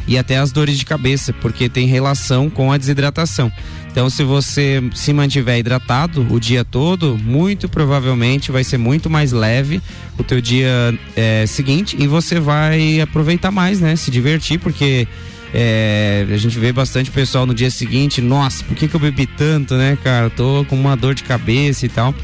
e 0.07 0.17
até 0.17 0.37
as 0.37 0.51
dores 0.51 0.77
de 0.77 0.85
cabeça, 0.85 1.33
porque 1.33 1.69
tem 1.69 1.87
relação 1.87 2.49
com 2.49 2.71
a 2.71 2.77
desidratação. 2.77 3.51
Então, 3.91 4.09
se 4.09 4.23
você 4.23 4.81
se 4.95 5.13
mantiver 5.13 5.59
hidratado 5.59 6.25
o 6.31 6.39
dia 6.39 6.65
todo, 6.65 7.15
muito 7.15 7.69
provavelmente 7.69 8.51
vai 8.51 8.63
ser 8.63 8.77
muito 8.79 9.07
mais 9.07 9.31
leve 9.31 9.79
o 10.17 10.23
teu 10.23 10.41
dia 10.41 10.97
é, 11.15 11.45
seguinte 11.45 11.95
e 11.99 12.07
você 12.07 12.39
vai 12.39 12.99
aproveitar 13.01 13.51
mais, 13.51 13.79
né? 13.79 13.95
Se 13.95 14.09
divertir, 14.09 14.59
porque 14.59 15.07
é, 15.53 16.25
a 16.27 16.37
gente 16.37 16.57
vê 16.57 16.73
bastante 16.73 17.11
pessoal 17.11 17.45
no 17.45 17.53
dia 17.53 17.69
seguinte, 17.69 18.19
nossa, 18.19 18.63
por 18.63 18.75
que, 18.75 18.87
que 18.87 18.95
eu 18.95 18.99
bebi 18.99 19.27
tanto, 19.27 19.75
né, 19.75 19.95
cara? 20.03 20.27
Tô 20.31 20.65
com 20.67 20.75
uma 20.75 20.97
dor 20.97 21.13
de 21.13 21.23
cabeça 21.23 21.85
e 21.85 21.89
tal. 21.89 22.15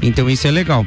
Então 0.00 0.30
isso 0.30 0.46
é 0.46 0.50
legal. 0.50 0.86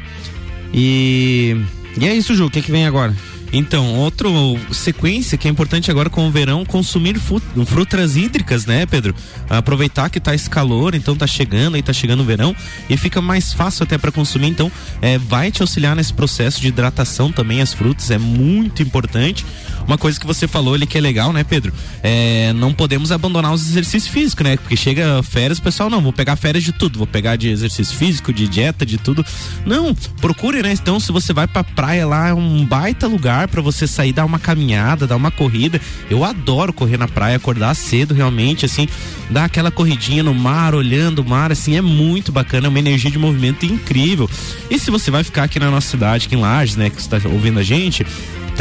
E, 0.74 1.56
e 2.00 2.08
é 2.08 2.14
isso, 2.14 2.34
Ju, 2.34 2.46
o 2.46 2.50
que, 2.50 2.62
que 2.62 2.72
vem 2.72 2.84
agora? 2.84 3.14
Então, 3.52 3.94
outra 3.96 4.28
sequência 4.72 5.36
que 5.36 5.46
é 5.46 5.50
importante 5.50 5.90
agora 5.90 6.08
com 6.08 6.26
o 6.26 6.30
verão, 6.30 6.64
consumir 6.64 7.16
frutas 7.18 8.16
hídricas, 8.16 8.64
né, 8.64 8.86
Pedro? 8.86 9.14
Aproveitar 9.48 10.08
que 10.08 10.18
tá 10.18 10.34
esse 10.34 10.48
calor, 10.48 10.94
então 10.94 11.14
tá 11.14 11.26
chegando, 11.26 11.74
aí 11.74 11.82
tá 11.82 11.92
chegando 11.92 12.20
o 12.20 12.24
verão 12.24 12.56
e 12.88 12.96
fica 12.96 13.20
mais 13.20 13.52
fácil 13.52 13.82
até 13.84 13.98
para 13.98 14.10
consumir, 14.10 14.48
então 14.48 14.72
é, 15.02 15.18
vai 15.18 15.50
te 15.50 15.60
auxiliar 15.60 15.94
nesse 15.94 16.14
processo 16.14 16.60
de 16.60 16.68
hidratação 16.68 17.30
também 17.30 17.60
as 17.60 17.74
frutas, 17.74 18.10
é 18.10 18.18
muito 18.18 18.82
importante. 18.82 19.44
Uma 19.86 19.98
coisa 19.98 20.18
que 20.18 20.26
você 20.26 20.46
falou 20.46 20.74
ali 20.74 20.86
que 20.86 20.96
é 20.96 21.00
legal, 21.00 21.32
né, 21.32 21.44
Pedro? 21.44 21.72
É, 22.02 22.52
não 22.54 22.72
podemos 22.72 23.12
abandonar 23.12 23.52
os 23.52 23.68
exercícios 23.68 24.12
físicos, 24.12 24.44
né? 24.44 24.56
Porque 24.56 24.76
chega 24.76 25.22
férias, 25.22 25.58
o 25.58 25.62
pessoal, 25.62 25.90
não, 25.90 26.00
vou 26.00 26.12
pegar 26.12 26.36
férias 26.36 26.64
de 26.64 26.72
tudo, 26.72 26.98
vou 26.98 27.06
pegar 27.06 27.36
de 27.36 27.48
exercício 27.48 27.96
físico, 27.96 28.32
de 28.32 28.46
dieta, 28.48 28.86
de 28.86 28.96
tudo. 28.96 29.24
Não, 29.66 29.94
procure, 30.20 30.62
né? 30.62 30.72
Então, 30.72 31.00
se 31.00 31.10
você 31.10 31.32
vai 31.32 31.46
pra 31.46 31.64
praia 31.64 32.06
lá, 32.06 32.28
é 32.28 32.34
um 32.34 32.64
baita 32.64 33.06
lugar 33.06 33.41
para 33.46 33.62
você 33.62 33.86
sair, 33.86 34.12
dar 34.12 34.24
uma 34.24 34.38
caminhada, 34.38 35.06
dar 35.06 35.16
uma 35.16 35.30
corrida. 35.30 35.80
Eu 36.10 36.24
adoro 36.24 36.72
correr 36.72 36.96
na 36.96 37.08
praia, 37.08 37.36
acordar 37.36 37.74
cedo, 37.74 38.14
realmente, 38.14 38.64
assim, 38.64 38.88
dar 39.30 39.44
aquela 39.44 39.70
corridinha 39.70 40.22
no 40.22 40.34
mar, 40.34 40.74
olhando 40.74 41.20
o 41.20 41.24
mar, 41.24 41.52
assim, 41.52 41.76
é 41.76 41.80
muito 41.80 42.32
bacana, 42.32 42.66
é 42.66 42.68
uma 42.68 42.78
energia 42.78 43.10
de 43.10 43.18
movimento 43.18 43.64
incrível. 43.64 44.28
E 44.70 44.78
se 44.78 44.90
você 44.90 45.10
vai 45.10 45.24
ficar 45.24 45.44
aqui 45.44 45.58
na 45.58 45.70
nossa 45.70 45.88
cidade, 45.88 46.26
aqui 46.26 46.34
em 46.34 46.40
Lages, 46.40 46.76
né, 46.76 46.90
que 46.90 47.00
está 47.00 47.20
ouvindo 47.24 47.58
a 47.58 47.62
gente, 47.62 48.06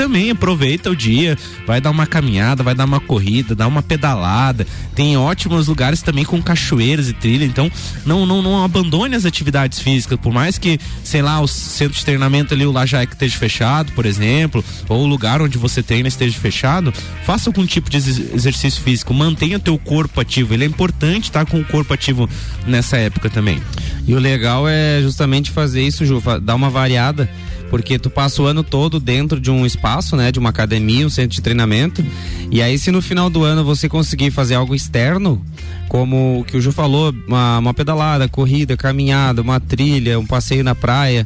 também 0.01 0.31
aproveita 0.31 0.89
o 0.89 0.95
dia, 0.95 1.38
vai 1.68 1.80
dar 1.80 1.92
uma 1.92 2.07
caminhada, 2.07 2.63
vai 2.63 2.74
dar 2.74 2.86
uma 2.86 3.00
corrida, 3.00 3.53
dá 3.53 3.68
uma 3.68 3.83
pedalada. 3.83 4.65
Tem 4.95 5.15
ótimos 5.15 5.68
lugares 5.68 6.01
também 6.01 6.25
com 6.25 6.42
cachoeiras 6.42 7.07
e 7.07 7.13
trilha, 7.13 7.45
então 7.45 7.71
não 8.03 8.25
não, 8.25 8.42
não 8.42 8.63
abandone 8.63 9.15
as 9.15 9.25
atividades 9.25 9.77
físicas, 9.77 10.19
por 10.19 10.33
mais 10.33 10.57
que, 10.57 10.80
sei 11.03 11.21
lá, 11.21 11.39
o 11.39 11.48
centro 11.48 12.00
de 12.00 12.03
treinamento 12.03 12.51
ali, 12.56 12.65
o 12.65 12.71
Lajaic 12.71 13.13
esteja 13.13 13.38
fechado, 13.38 13.92
por 13.92 14.07
exemplo, 14.07 14.65
ou 14.89 15.03
o 15.03 15.06
lugar 15.06 15.39
onde 15.39 15.59
você 15.59 15.83
treina 15.83 16.07
esteja 16.07 16.36
fechado, 16.39 16.92
faça 17.24 17.48
algum 17.48 17.65
tipo 17.68 17.88
de 17.88 17.98
exercício 17.98 18.81
físico, 18.81 19.13
mantenha 19.13 19.59
teu 19.59 19.77
corpo 19.77 20.19
ativo, 20.19 20.51
ele 20.51 20.63
é 20.63 20.68
importante 20.68 21.25
estar 21.25 21.46
com 21.46 21.60
o 21.60 21.65
corpo 21.65 21.93
ativo 21.93 22.27
nessa 22.65 22.98
época 22.98 23.29
também. 23.29 23.62
E 24.08 24.15
o 24.15 24.20
legal 24.20 24.67
é 24.67 25.00
justamente 25.03 25.51
fazer 25.51 25.84
isso, 25.84 26.03
Ju, 26.08 26.24
dar 26.41 26.55
uma 26.55 26.72
variada 26.72 27.29
porque 27.72 27.98
tu 27.98 28.10
passa 28.10 28.42
o 28.42 28.46
ano 28.46 28.63
todo 28.63 29.00
dentro 29.00 29.40
de 29.40 29.50
um 29.50 29.66
espaço, 29.66 30.18
né, 30.18 30.30
de 30.30 30.38
uma 30.38 30.50
academia, 30.50 31.08
um 31.08 31.10
centro 31.10 31.34
de 31.34 31.42
treinamento, 31.42 32.06
e 32.51 32.62
aí 32.62 32.78
se 32.78 32.92
no 32.92 33.01
final 33.01 33.30
do 33.30 33.46
ano 33.46 33.63
você 33.63 33.88
conseguir 33.88 34.30
fazer 34.30 34.56
algo 34.56 34.75
externo, 34.75 35.42
como 35.88 36.42
o 36.42 36.44
que 36.44 36.58
o 36.58 36.62
Ju 36.62 36.74
falou, 36.74 37.16
uma, 37.25 37.60
uma 37.60 37.74
pedalada, 37.74 38.28
corrida, 38.28 38.75
caminhada, 38.75 39.42
uma 39.42 39.58
trilha, 39.58 40.20
um 40.20 40.25
passeio 40.25 40.66
na 40.66 40.75
praia, 40.75 41.25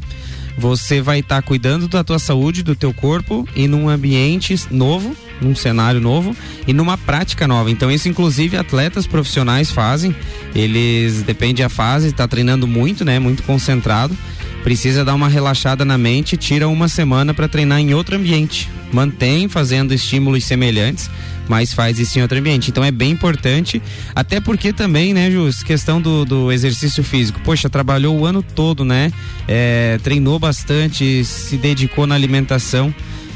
você 0.56 1.00
vai 1.00 1.18
estar 1.18 1.42
tá 1.42 1.42
cuidando 1.42 1.88
da 1.88 2.04
tua 2.04 2.18
saúde, 2.20 2.62
do 2.62 2.76
teu 2.76 2.94
corpo 2.94 3.46
e 3.56 3.66
num 3.66 3.88
ambiente 3.88 4.54
novo, 4.70 5.16
num 5.40 5.54
cenário 5.54 6.00
novo 6.00 6.34
e 6.64 6.72
numa 6.72 6.96
prática 6.96 7.46
nova. 7.48 7.72
Então 7.72 7.90
isso 7.90 8.08
inclusive 8.08 8.56
atletas 8.56 9.06
profissionais 9.06 9.70
fazem. 9.70 10.14
Eles 10.54 11.22
depende 11.22 11.62
da 11.62 11.68
fase, 11.68 12.06
está 12.06 12.26
treinando 12.26 12.66
muito, 12.68 13.04
né, 13.04 13.18
muito 13.18 13.42
concentrado 13.42 14.16
precisa 14.66 15.04
dar 15.04 15.14
uma 15.14 15.28
relaxada 15.28 15.84
na 15.84 15.96
mente, 15.96 16.36
tira 16.36 16.66
uma 16.66 16.88
semana 16.88 17.32
para 17.32 17.46
treinar 17.46 17.78
em 17.78 17.94
outro 17.94 18.16
ambiente. 18.16 18.68
Mantém 18.92 19.48
fazendo 19.48 19.94
estímulos 19.94 20.42
semelhantes, 20.42 21.08
mas 21.48 21.72
faz 21.72 22.00
isso 22.00 22.18
em 22.18 22.22
outro 22.22 22.36
ambiente. 22.36 22.68
Então 22.68 22.82
é 22.82 22.90
bem 22.90 23.12
importante, 23.12 23.80
até 24.12 24.40
porque 24.40 24.72
também, 24.72 25.14
né, 25.14 25.30
Jus, 25.30 25.62
questão 25.62 26.02
do, 26.02 26.24
do 26.24 26.50
exercício 26.50 27.04
físico. 27.04 27.40
Poxa, 27.44 27.70
trabalhou 27.70 28.18
o 28.18 28.26
ano 28.26 28.42
todo, 28.42 28.84
né? 28.84 29.12
É, 29.46 30.00
treinou 30.02 30.36
bastante, 30.36 31.24
se 31.24 31.56
dedicou 31.56 32.04
na 32.04 32.16
alimentação. 32.16 32.92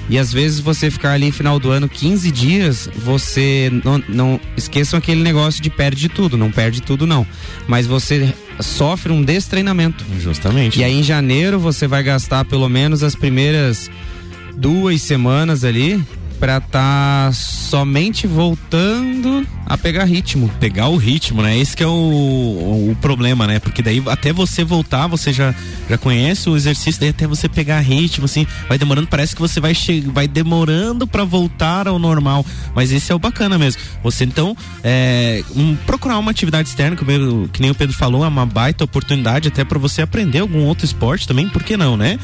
E 0.08 0.18
às 0.18 0.32
vezes 0.32 0.58
você 0.58 0.90
ficar 0.90 1.12
ali 1.12 1.30
final 1.30 1.60
do 1.60 1.70
ano 1.70 1.88
15 1.88 2.28
dias, 2.32 2.90
você 2.96 3.70
não, 3.84 4.02
não 4.08 4.40
esqueçam 4.56 4.98
aquele 4.98 5.22
negócio 5.22 5.62
de 5.62 5.70
perde 5.70 6.08
tudo, 6.08 6.36
não 6.36 6.50
perde 6.50 6.82
tudo 6.82 7.06
não. 7.06 7.24
Mas 7.68 7.86
você 7.86 8.34
sofre 8.58 9.12
um 9.12 9.22
destreinamento. 9.22 10.04
Justamente. 10.18 10.80
E 10.80 10.84
aí 10.84 10.98
em 10.98 11.02
janeiro 11.02 11.58
você 11.58 11.86
vai 11.86 12.02
gastar 12.02 12.44
pelo 12.44 12.68
menos 12.68 13.02
as 13.02 13.14
primeiras 13.14 13.90
duas 14.56 15.02
semanas 15.02 15.64
ali 15.64 16.02
para 16.40 16.56
estar 16.56 17.26
tá 17.26 17.32
somente 17.32 18.26
voltando 18.26 19.46
a 19.66 19.78
pegar 19.78 20.04
ritmo. 20.04 20.50
Pegar 20.58 20.88
o 20.88 20.96
ritmo, 20.96 21.42
né? 21.42 21.56
Esse 21.56 21.76
que 21.76 21.82
é 21.82 21.86
o, 21.86 21.90
o, 22.90 22.96
problema, 23.00 23.46
né? 23.46 23.60
Porque 23.60 23.82
daí 23.82 24.02
até 24.06 24.32
você 24.32 24.64
voltar, 24.64 25.06
você 25.06 25.32
já, 25.32 25.54
já 25.88 25.96
conhece 25.96 26.48
o 26.48 26.56
exercício, 26.56 27.00
daí 27.00 27.10
até 27.10 27.26
você 27.26 27.48
pegar 27.48 27.78
ritmo, 27.78 28.24
assim, 28.24 28.46
vai 28.66 28.78
demorando, 28.78 29.06
parece 29.06 29.36
que 29.36 29.40
você 29.40 29.60
vai 29.60 29.74
vai 30.06 30.26
demorando 30.26 31.06
para 31.06 31.22
voltar 31.22 31.86
ao 31.86 31.98
normal. 31.98 32.44
Mas 32.74 32.90
esse 32.90 33.12
é 33.12 33.14
o 33.14 33.18
bacana 33.18 33.58
mesmo. 33.58 33.80
Você 34.02 34.24
então 34.24 34.56
é, 34.82 35.44
um, 35.54 35.76
procurar 35.76 36.18
uma 36.18 36.30
atividade 36.30 36.68
externa, 36.68 36.96
que, 36.96 37.04
que 37.52 37.60
nem 37.60 37.70
o 37.70 37.74
Pedro 37.74 37.94
falou, 37.94 38.24
é 38.24 38.28
uma 38.28 38.46
baita 38.46 38.82
oportunidade 38.82 39.48
até 39.48 39.62
para 39.62 39.78
você 39.78 40.00
aprender 40.02 40.38
algum 40.38 40.64
outro 40.64 40.84
esporte 40.84 41.28
também, 41.28 41.48
por 41.48 41.62
que 41.62 41.76
não, 41.76 41.96
né? 41.96 42.18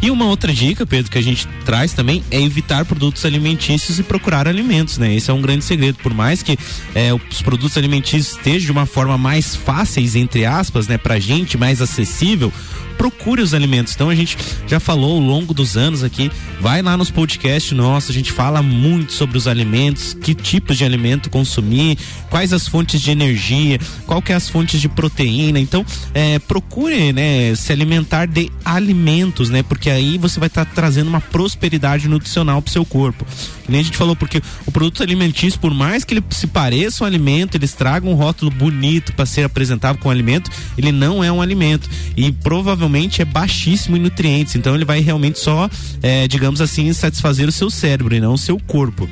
E 0.00 0.10
uma 0.10 0.26
outra 0.26 0.52
dica, 0.52 0.86
Pedro, 0.86 1.10
que 1.10 1.18
a 1.18 1.22
gente 1.22 1.46
traz 1.64 1.92
também 1.92 2.24
é 2.30 2.40
evitar 2.40 2.84
produtos 2.84 3.24
alimentícios 3.58 3.98
e 3.98 4.02
procurar 4.02 4.46
alimentos, 4.46 4.98
né? 4.98 5.14
Esse 5.14 5.30
é 5.30 5.34
um 5.34 5.42
grande 5.42 5.64
segredo, 5.64 5.98
por 5.98 6.14
mais 6.14 6.42
que 6.42 6.56
é, 6.94 7.12
os 7.12 7.42
produtos 7.42 7.76
alimentícios 7.76 8.36
estejam 8.36 8.66
de 8.66 8.72
uma 8.72 8.86
forma 8.86 9.18
mais 9.18 9.56
fáceis, 9.56 10.14
entre 10.14 10.46
aspas, 10.46 10.86
né, 10.86 10.96
pra 10.96 11.18
gente, 11.18 11.58
mais 11.58 11.82
acessível, 11.82 12.52
procure 12.98 13.40
os 13.40 13.54
alimentos. 13.54 13.94
Então 13.94 14.10
a 14.10 14.14
gente 14.14 14.36
já 14.66 14.80
falou 14.80 15.14
ao 15.14 15.20
longo 15.20 15.54
dos 15.54 15.76
anos 15.76 16.02
aqui, 16.02 16.30
vai 16.60 16.82
lá 16.82 16.96
nos 16.96 17.10
podcasts 17.10 17.72
nossos, 17.72 18.10
a 18.10 18.12
gente 18.12 18.32
fala 18.32 18.60
muito 18.60 19.12
sobre 19.12 19.38
os 19.38 19.46
alimentos, 19.46 20.14
que 20.14 20.34
tipos 20.34 20.76
de 20.76 20.84
alimento 20.84 21.30
consumir, 21.30 21.96
quais 22.28 22.52
as 22.52 22.66
fontes 22.66 23.00
de 23.00 23.10
energia, 23.10 23.78
qual 24.04 24.20
que 24.20 24.32
é 24.32 24.34
as 24.34 24.48
fontes 24.48 24.80
de 24.80 24.88
proteína. 24.88 25.60
Então, 25.60 25.86
é, 26.12 26.38
procure, 26.40 27.12
né, 27.12 27.54
se 27.54 27.72
alimentar 27.72 28.26
de 28.26 28.50
alimentos, 28.64 29.48
né? 29.48 29.62
Porque 29.62 29.88
aí 29.88 30.18
você 30.18 30.40
vai 30.40 30.48
estar 30.48 30.64
tá 30.64 30.72
trazendo 30.74 31.08
uma 31.08 31.20
prosperidade 31.20 32.08
nutricional 32.08 32.60
pro 32.60 32.72
seu 32.72 32.84
corpo. 32.84 33.24
Que 33.64 33.72
nem 33.72 33.80
a 33.80 33.84
gente 33.84 33.96
falou, 33.96 34.16
porque 34.16 34.42
o 34.66 34.72
produto 34.72 35.02
alimentício, 35.02 35.58
por 35.58 35.72
mais 35.72 36.04
que 36.04 36.14
ele 36.14 36.24
se 36.30 36.46
pareça 36.46 37.04
um 37.04 37.06
alimento, 37.06 37.56
eles 37.56 37.72
tragam 37.72 38.10
um 38.10 38.14
rótulo 38.14 38.50
bonito 38.50 39.12
para 39.12 39.26
ser 39.26 39.44
apresentado 39.44 39.98
com 39.98 40.10
alimento, 40.10 40.50
ele 40.76 40.92
não 40.92 41.22
é 41.22 41.30
um 41.30 41.42
alimento. 41.42 41.88
E 42.16 42.32
provavelmente 42.32 43.22
é 43.22 43.24
baixíssimo 43.24 43.96
em 43.96 44.00
nutrientes, 44.00 44.54
então 44.54 44.74
ele 44.74 44.84
vai 44.84 45.00
realmente 45.00 45.38
só, 45.38 45.68
é, 46.02 46.26
digamos 46.26 46.60
assim, 46.60 46.92
satisfazer 46.92 47.48
o 47.48 47.52
seu 47.52 47.70
cérebro 47.70 48.14
e 48.14 48.20
não 48.20 48.34
o 48.34 48.38
seu 48.38 48.58
corpo. 48.58 49.08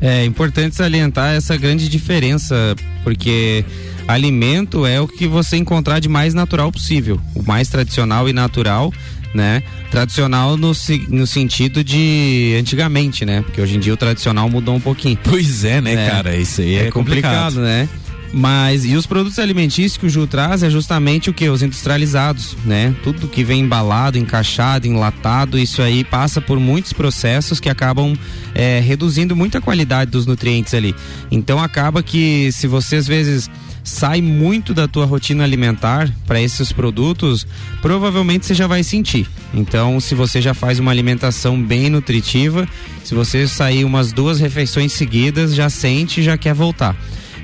É 0.00 0.24
importante 0.24 0.76
salientar 0.76 1.34
essa 1.34 1.56
grande 1.56 1.88
diferença, 1.88 2.76
porque 3.02 3.64
alimento 4.06 4.84
é 4.84 5.00
o 5.00 5.08
que 5.08 5.26
você 5.26 5.56
encontrar 5.56 5.98
de 5.98 6.08
mais 6.08 6.34
natural 6.34 6.70
possível, 6.70 7.18
o 7.34 7.42
mais 7.42 7.68
tradicional 7.68 8.28
e 8.28 8.32
natural, 8.32 8.92
né? 9.34 9.62
Tradicional 9.90 10.56
no, 10.56 10.72
no 11.08 11.26
sentido 11.26 11.82
de 11.82 12.56
antigamente, 12.58 13.24
né? 13.24 13.42
Porque 13.42 13.60
hoje 13.60 13.76
em 13.76 13.80
dia 13.80 13.92
o 13.92 13.96
tradicional 13.96 14.48
mudou 14.48 14.76
um 14.76 14.80
pouquinho. 14.80 15.18
Pois 15.22 15.64
é, 15.64 15.80
né, 15.80 15.94
é. 15.94 16.10
cara? 16.10 16.36
Isso 16.36 16.60
aí 16.60 16.76
é, 16.76 16.86
é 16.86 16.90
complicado. 16.90 17.54
complicado, 17.54 17.60
né? 17.60 17.88
Mas 18.36 18.84
e 18.84 18.96
os 18.96 19.06
produtos 19.06 19.38
alimentícios 19.38 19.96
que 19.96 20.06
o 20.06 20.10
Ju 20.10 20.26
traz 20.26 20.64
é 20.64 20.68
justamente 20.68 21.30
o 21.30 21.32
que? 21.32 21.48
Os 21.48 21.62
industrializados, 21.62 22.56
né? 22.64 22.92
Tudo 23.04 23.28
que 23.28 23.44
vem 23.44 23.60
embalado, 23.60 24.18
encaixado, 24.18 24.88
enlatado, 24.88 25.56
isso 25.56 25.80
aí 25.80 26.02
passa 26.02 26.40
por 26.40 26.58
muitos 26.58 26.92
processos 26.92 27.60
que 27.60 27.70
acabam 27.70 28.16
é, 28.52 28.80
reduzindo 28.80 29.36
muita 29.36 29.60
qualidade 29.60 30.10
dos 30.10 30.26
nutrientes 30.26 30.74
ali. 30.74 30.96
Então 31.30 31.60
acaba 31.60 32.02
que 32.02 32.50
se 32.50 32.66
você 32.66 32.96
às 32.96 33.06
vezes 33.06 33.48
sai 33.84 34.20
muito 34.20 34.74
da 34.74 34.88
tua 34.88 35.04
rotina 35.04 35.44
alimentar 35.44 36.10
para 36.26 36.40
esses 36.40 36.72
produtos, 36.72 37.46
provavelmente 37.80 38.46
você 38.46 38.54
já 38.54 38.66
vai 38.66 38.82
sentir. 38.82 39.28
Então, 39.52 40.00
se 40.00 40.14
você 40.14 40.40
já 40.40 40.54
faz 40.54 40.80
uma 40.80 40.90
alimentação 40.90 41.62
bem 41.62 41.90
nutritiva, 41.90 42.66
se 43.04 43.14
você 43.14 43.46
sair 43.46 43.84
umas 43.84 44.10
duas 44.10 44.40
refeições 44.40 44.92
seguidas, 44.92 45.54
já 45.54 45.68
sente 45.68 46.22
já 46.22 46.36
quer 46.36 46.54
voltar 46.54 46.96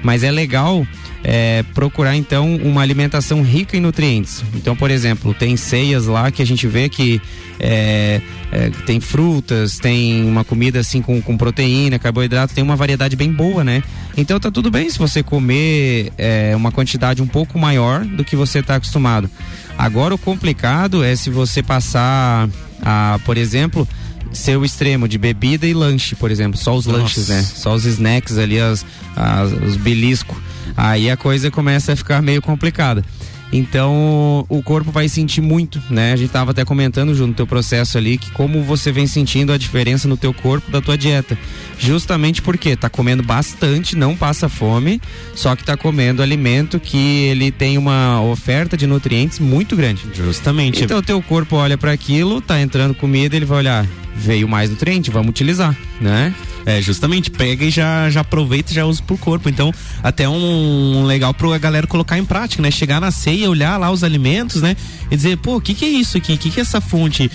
mas 0.03 0.23
é 0.23 0.31
legal 0.31 0.87
é, 1.23 1.63
procurar 1.75 2.17
então 2.17 2.57
uma 2.57 2.81
alimentação 2.81 3.43
rica 3.43 3.77
em 3.77 3.81
nutrientes. 3.81 4.43
Então, 4.55 4.75
por 4.75 4.91
exemplo, 4.91 5.35
tem 5.35 5.57
ceias 5.57 6.07
lá 6.07 6.31
que 6.31 6.41
a 6.41 6.47
gente 6.47 6.67
vê 6.67 6.89
que 6.89 7.21
é, 7.59 8.23
é, 8.51 8.71
tem 8.87 9.01
frutas, 9.01 9.79
tem 9.79 10.25
uma 10.25 10.45
comida 10.45 10.81
assim 10.81 11.03
com, 11.03 11.21
com 11.21 11.37
proteína, 11.37 11.99
carboidrato, 11.99 12.55
tem 12.55 12.65
uma 12.65 12.77
variedade 12.77 13.17
bem 13.17 13.31
boa, 13.31 13.63
né? 13.63 13.83
Então 14.17 14.39
tá 14.41 14.51
tudo 14.51 14.71
bem 14.71 14.91
se 14.91 14.99
você 14.99 15.23
comer 15.23 16.13
é, 16.19 16.55
uma 16.57 16.73
quantidade 16.73 17.23
um 17.23 17.27
pouco 17.27 17.59
maior 17.59 18.05
do 18.05 18.25
que 18.25 18.37
você 18.37 18.59
está 18.59 18.77
acostumado. 18.77 19.31
Agora 19.79 20.15
o 20.15 20.19
complicado 20.19 21.03
é 21.03 21.15
se 21.17 21.31
você 21.31 21.63
passar 21.63 22.49
a, 22.83 23.19
por 23.25 23.39
exemplo, 23.39 23.89
ser 24.33 24.57
o 24.57 24.65
extremo 24.65 25.09
de 25.09 25.19
bebida 25.19 25.67
e 25.67 25.73
lanche, 25.73 26.15
por 26.15 26.31
exemplo, 26.31 26.59
só 26.59 26.77
os 26.77 26.87
Nossa. 26.87 26.99
lanches, 27.01 27.29
né? 27.29 27.43
Só 27.43 27.75
os 27.75 27.85
snacks 27.85 28.37
ali, 28.39 28.59
as, 28.61 28.85
as 29.17 29.53
os 29.53 29.77
beliscos. 29.77 30.37
Aí 30.77 31.11
a 31.11 31.17
coisa 31.17 31.51
começa 31.51 31.93
a 31.93 31.97
ficar 31.97 32.23
meio 32.23 32.41
complicada. 32.41 33.05
Então 33.53 34.45
o 34.49 34.63
corpo 34.63 34.91
vai 34.91 35.09
sentir 35.09 35.41
muito, 35.41 35.83
né? 35.91 36.13
A 36.13 36.17
gente 36.17 36.31
tava 36.31 36.53
até 36.53 36.65
comentando 36.65 37.15
junto 37.15 37.29
no 37.29 37.35
teu 37.35 37.47
processo 37.47 37.99
ali 37.99 38.17
que 38.17 38.31
como 38.31 38.63
você 38.63 38.93
vem 38.93 39.07
sentindo 39.07 39.53
a 39.53 39.59
diferença 39.59 40.07
no 40.07 40.17
teu 40.17 40.33
corpo 40.33 40.71
da 40.71 40.81
tua 40.81 40.97
dieta. 40.97 41.37
Justamente 41.79 42.43
porque 42.43 42.77
tá 42.77 42.89
comendo 42.89 43.23
bastante, 43.23 43.97
não 43.97 44.15
passa 44.15 44.49
fome, 44.49 45.01
só 45.35 45.57
que 45.57 45.65
tá 45.65 45.77
comendo 45.77 46.23
alimento 46.23 46.79
que 46.79 47.25
ele 47.25 47.51
tem 47.51 47.79
uma 47.79 48.23
oferta 48.23 48.77
de 48.77 48.87
nutrientes 48.87 49.39
muito 49.39 49.75
grande. 49.75 50.03
Justamente. 50.15 50.85
Então 50.85 50.99
o 50.99 51.03
teu 51.03 51.21
corpo 51.23 51.57
olha 51.57 51.79
para 51.79 51.93
aquilo, 51.93 52.41
tá 52.41 52.61
entrando 52.61 52.95
comida, 52.95 53.35
ele 53.35 53.47
vai 53.47 53.59
olhar, 53.59 53.87
veio 54.15 54.49
mais 54.49 54.71
nutriente, 54.71 55.11
vamos 55.11 55.31
utilizar, 55.31 55.77
né? 56.01 56.35
É, 56.67 56.81
justamente, 56.81 57.31
pega 57.31 57.65
e 57.65 57.71
já, 57.71 58.11
já 58.11 58.21
aproveita 58.21 58.71
e 58.71 58.75
já 58.75 58.85
usa 58.85 59.03
pro 59.03 59.17
corpo. 59.17 59.49
Então, 59.49 59.73
até 60.03 60.29
um, 60.29 60.99
um 60.99 61.05
legal 61.05 61.33
pra 61.33 61.57
galera 61.59 61.87
colocar 61.87 62.19
em 62.19 62.25
prática, 62.25 62.63
né? 62.63 62.71
Chegar 62.71 63.01
na 63.01 63.11
ceia, 63.11 63.49
olhar 63.49 63.79
lá 63.79 63.91
os 63.91 64.05
alimentos, 64.05 64.61
né? 64.61 64.77
E 65.11 65.17
dizer, 65.17 65.39
pô, 65.39 65.57
o 65.57 65.61
que 65.61 65.75
que 65.75 65.85
é 65.85 65.89
isso 65.89 66.17
aqui? 66.17 66.35
O 66.35 66.39
que 66.39 66.51
que 66.51 66.61
é 66.61 66.63
essa 66.63 66.81
fonte? 66.81 67.31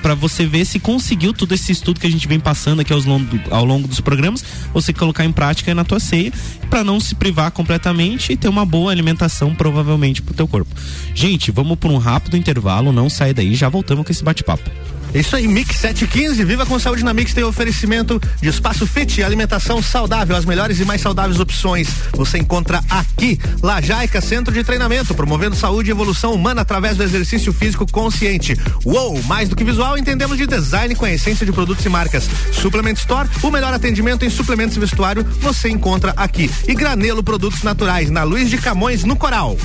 para 0.00 0.14
você 0.14 0.46
ver 0.46 0.64
se 0.64 0.78
conseguiu 0.78 1.32
todo 1.32 1.52
esse 1.52 1.72
estudo 1.72 2.00
que 2.00 2.06
a 2.06 2.10
gente 2.10 2.26
vem 2.26 2.40
passando 2.40 2.80
aqui 2.80 2.92
aos 2.92 3.04
longo, 3.04 3.38
ao 3.50 3.64
longo 3.64 3.86
dos 3.86 4.00
programas, 4.00 4.44
você 4.72 4.92
colocar 4.92 5.24
em 5.24 5.32
prática 5.32 5.74
na 5.74 5.84
tua 5.84 6.00
ceia, 6.00 6.32
para 6.70 6.84
não 6.84 7.00
se 7.00 7.14
privar 7.14 7.50
completamente 7.50 8.32
e 8.32 8.36
ter 8.36 8.48
uma 8.48 8.64
boa 8.64 8.90
alimentação, 8.90 9.54
provavelmente, 9.54 10.22
pro 10.22 10.34
teu 10.34 10.48
corpo. 10.48 10.74
Gente, 11.14 11.50
vamos 11.50 11.78
por 11.78 11.90
um 11.90 11.98
rápido 11.98 12.36
intervalo, 12.36 12.92
não 12.92 13.08
sai 13.10 13.34
daí, 13.34 13.54
já 13.54 13.68
voltamos 13.68 14.04
com 14.04 14.12
esse 14.12 14.24
bate-papo. 14.24 14.70
Isso 15.14 15.36
aí, 15.36 15.46
Mix 15.46 15.76
715, 15.76 16.42
Viva 16.44 16.64
com 16.64 16.78
Saúde 16.78 17.04
na 17.04 17.12
Mix 17.12 17.34
tem 17.34 17.44
oferecimento 17.44 18.20
de 18.40 18.48
espaço 18.48 18.86
fit, 18.86 19.22
alimentação 19.22 19.82
saudável, 19.82 20.34
as 20.34 20.44
melhores 20.44 20.80
e 20.80 20.84
mais 20.84 21.00
saudáveis 21.00 21.38
opções. 21.38 21.88
Você 22.12 22.38
encontra 22.38 22.80
aqui, 22.88 23.38
Lajaica 23.62 24.20
Centro 24.20 24.54
de 24.54 24.64
Treinamento, 24.64 25.14
promovendo 25.14 25.54
saúde 25.54 25.90
e 25.90 25.92
evolução 25.92 26.32
humana 26.32 26.62
através 26.62 26.96
do 26.96 27.02
exercício 27.02 27.52
físico 27.52 27.86
consciente. 27.90 28.56
Uou, 28.84 29.22
mais 29.24 29.48
do 29.48 29.56
que 29.56 29.64
visual, 29.64 29.98
entendemos 29.98 30.38
de 30.38 30.46
design 30.46 30.94
com 30.94 31.04
a 31.04 31.12
essência 31.12 31.44
de 31.44 31.52
produtos 31.52 31.84
e 31.84 31.88
marcas. 31.88 32.28
Suplement 32.52 32.94
Store, 32.94 33.28
o 33.42 33.50
melhor 33.50 33.74
atendimento 33.74 34.24
em 34.24 34.30
suplementos 34.30 34.76
e 34.76 34.80
vestuário, 34.80 35.24
você 35.40 35.68
encontra 35.68 36.14
aqui. 36.16 36.50
E 36.66 36.74
Granelo 36.74 37.22
Produtos 37.22 37.62
Naturais, 37.62 38.10
na 38.10 38.22
Luiz 38.22 38.48
de 38.48 38.56
Camões, 38.56 39.04
no 39.04 39.16
Coral. 39.16 39.56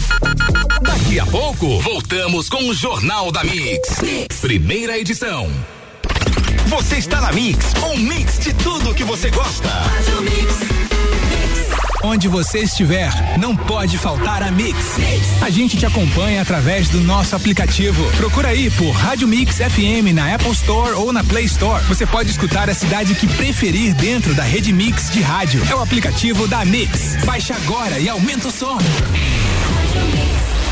Daqui 0.82 1.20
a 1.20 1.26
pouco, 1.26 1.80
voltamos 1.80 2.50
com 2.50 2.70
o 2.70 2.74
Jornal 2.74 3.32
da 3.32 3.44
mix. 3.44 3.88
Primeira 4.42 4.98
edição. 4.98 5.37
Você 6.66 6.98
está 6.98 7.22
na 7.22 7.32
Mix, 7.32 7.74
um 7.84 7.98
mix 7.98 8.40
de 8.40 8.54
tudo 8.54 8.94
que 8.94 9.04
você 9.04 9.30
gosta. 9.30 9.70
Onde 12.04 12.28
você 12.28 12.60
estiver, 12.60 13.12
não 13.38 13.56
pode 13.56 13.98
faltar 13.98 14.42
a 14.42 14.50
Mix. 14.50 14.98
A 15.42 15.50
gente 15.50 15.78
te 15.78 15.86
acompanha 15.86 16.42
através 16.42 16.90
do 16.90 17.02
nosso 17.02 17.36
aplicativo. 17.36 18.04
Procura 18.18 18.50
aí 18.50 18.72
por 18.72 18.92
Rádio 18.92 19.28
Mix 19.28 19.58
FM 19.58 20.14
na 20.14 20.34
Apple 20.34 20.52
Store 20.52 20.94
ou 20.94 21.14
na 21.14 21.24
Play 21.24 21.46
Store. 21.46 21.84
Você 21.86 22.06
pode 22.06 22.32
escutar 22.32 22.70
a 22.70 22.74
cidade 22.74 23.14
que 23.14 23.28
preferir 23.28 23.94
dentro 23.94 24.34
da 24.34 24.44
rede 24.44 24.74
Mix 24.74 25.10
de 25.12 25.22
rádio. 25.22 25.62
É 25.70 25.76
o 25.76 25.82
aplicativo 25.82 26.48
da 26.48 26.66
Mix. 26.66 27.18
Baixe 27.26 27.54
agora 27.54 28.00
e 28.00 28.10
aumenta 28.10 28.48
o 28.48 28.52
som. 28.52 28.78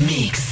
Mix. 0.00 0.51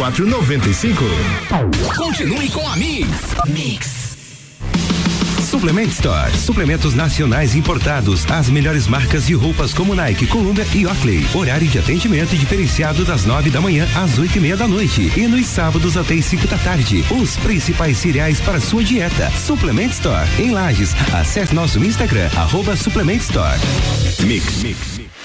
95. 0.09 1.05
Continue 1.95 2.49
com 2.49 2.67
a 2.67 2.75
Mix. 2.75 3.07
Mix. 3.47 4.17
Suplement 5.39 5.89
Store. 5.89 6.35
Suplementos 6.35 6.95
nacionais 6.95 7.53
importados. 7.53 8.25
As 8.31 8.49
melhores 8.49 8.87
marcas 8.87 9.27
de 9.27 9.35
roupas 9.35 9.75
como 9.75 9.93
Nike, 9.93 10.25
Columbia 10.25 10.65
e 10.73 10.87
Oakley. 10.87 11.23
Horário 11.35 11.67
de 11.67 11.77
atendimento 11.77 12.35
diferenciado 12.35 13.05
das 13.05 13.25
nove 13.25 13.51
da 13.51 13.61
manhã 13.61 13.87
às 13.95 14.17
oito 14.17 14.37
e 14.37 14.39
meia 14.39 14.57
da 14.57 14.67
noite. 14.67 15.11
E 15.15 15.27
nos 15.27 15.45
sábados 15.45 15.95
até 15.95 16.15
as 16.15 16.25
cinco 16.25 16.47
da 16.47 16.57
tarde. 16.57 17.05
Os 17.11 17.37
principais 17.37 17.97
cereais 17.97 18.41
para 18.41 18.59
sua 18.59 18.83
dieta. 18.83 19.29
Suplement 19.31 19.91
Store. 19.91 20.27
Em 20.39 20.49
Lages. 20.49 20.95
Acesse 21.13 21.53
nosso 21.53 21.77
Instagram, 21.83 22.27
arroba 22.35 22.75
Suplement 22.75 23.17
Store. 23.17 23.59
Mix. 24.25 24.63
Mix. 24.63 25.00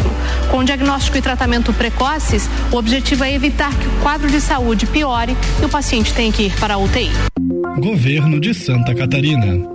Com 0.50 0.64
diagnóstico 0.64 1.18
e 1.18 1.22
tratamento 1.22 1.74
precoces, 1.74 2.50
o 2.72 2.78
objetivo 2.78 3.26
é 3.26 3.34
evitar 3.34 3.76
que 3.76 3.88
o 3.88 3.92
quadro 4.02 4.30
de 4.30 4.40
saúde 4.40 4.86
piore 4.86 5.36
e 5.62 5.66
o 5.66 5.70
paciente 5.70 6.14
tenha 6.14 6.32
que 6.32 6.44
ir 6.44 6.56
para 6.58 6.76
a 6.76 6.78
UTI. 6.78 7.12
Governo 7.80 8.40
de 8.40 8.54
Santa 8.54 8.94
Catarina. 8.94 9.74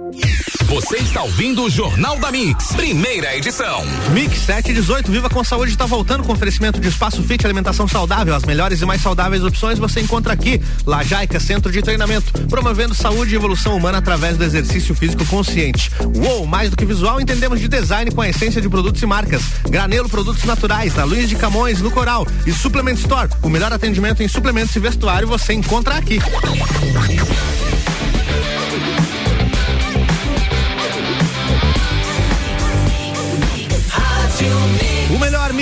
Você 0.66 0.98
está 0.98 1.22
ouvindo 1.22 1.64
o 1.64 1.70
Jornal 1.70 2.16
da 2.18 2.30
Mix, 2.30 2.72
primeira 2.72 3.36
edição. 3.36 3.82
Mix 4.12 4.38
718, 4.40 5.10
Viva 5.10 5.28
com 5.28 5.42
Saúde 5.42 5.72
está 5.72 5.84
voltando 5.84 6.22
com 6.22 6.32
oferecimento 6.32 6.80
de 6.80 6.88
espaço 6.88 7.22
fit 7.22 7.44
alimentação 7.44 7.88
saudável. 7.88 8.34
As 8.34 8.44
melhores 8.44 8.80
e 8.80 8.86
mais 8.86 9.00
saudáveis 9.00 9.42
opções 9.42 9.78
você 9.78 10.00
encontra 10.00 10.32
aqui. 10.32 10.60
Lajaica 10.86 11.40
Centro 11.40 11.72
de 11.72 11.82
Treinamento, 11.82 12.32
promovendo 12.46 12.94
saúde 12.94 13.32
e 13.32 13.36
evolução 13.36 13.76
humana 13.76 13.98
através 13.98 14.36
do 14.36 14.44
exercício 14.44 14.94
físico 14.94 15.26
consciente. 15.26 15.90
Uou, 16.14 16.46
mais 16.46 16.70
do 16.70 16.76
que 16.76 16.84
visual, 16.84 17.20
entendemos 17.20 17.58
de 17.58 17.66
design 17.66 18.10
com 18.12 18.20
a 18.20 18.28
essência 18.28 18.60
de 18.60 18.68
produtos 18.68 19.02
e 19.02 19.06
marcas. 19.06 19.42
Granelo 19.68 20.08
Produtos 20.08 20.44
Naturais, 20.44 20.94
na 20.94 21.04
Luiz 21.04 21.28
de 21.28 21.34
Camões, 21.34 21.80
no 21.80 21.90
Coral. 21.90 22.26
E 22.46 22.52
Suplement 22.52 22.94
Store, 22.94 23.28
o 23.42 23.48
melhor 23.48 23.72
atendimento 23.72 24.22
em 24.22 24.28
suplementos 24.28 24.76
e 24.76 24.78
vestuário 24.78 25.26
você 25.26 25.52
encontra 25.52 25.96
aqui. 25.96 26.20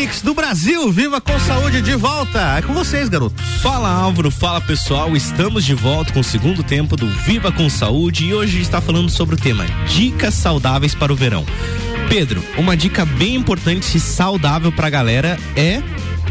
Mix 0.06 0.22
do 0.22 0.32
Brasil, 0.34 0.92
viva 0.92 1.20
com 1.20 1.36
saúde 1.40 1.82
de 1.82 1.96
volta. 1.96 2.56
É 2.56 2.62
com 2.62 2.72
vocês, 2.72 3.08
garotos. 3.08 3.44
Fala 3.60 3.88
Álvaro, 3.88 4.30
fala 4.30 4.60
pessoal, 4.60 5.16
estamos 5.16 5.64
de 5.64 5.74
volta 5.74 6.12
com 6.12 6.20
o 6.20 6.24
segundo 6.24 6.62
tempo 6.62 6.96
do 6.96 7.08
Viva 7.08 7.50
com 7.50 7.68
Saúde 7.68 8.26
e 8.26 8.32
hoje 8.32 8.58
a 8.58 8.60
está 8.60 8.80
falando 8.80 9.10
sobre 9.10 9.34
o 9.34 9.38
tema 9.38 9.66
Dicas 9.88 10.34
Saudáveis 10.34 10.94
para 10.94 11.12
o 11.12 11.16
Verão. 11.16 11.44
Pedro, 12.08 12.40
uma 12.56 12.76
dica 12.76 13.04
bem 13.04 13.34
importante 13.34 13.96
e 13.96 14.00
saudável 14.00 14.70
pra 14.70 14.88
galera 14.88 15.36
é 15.56 15.82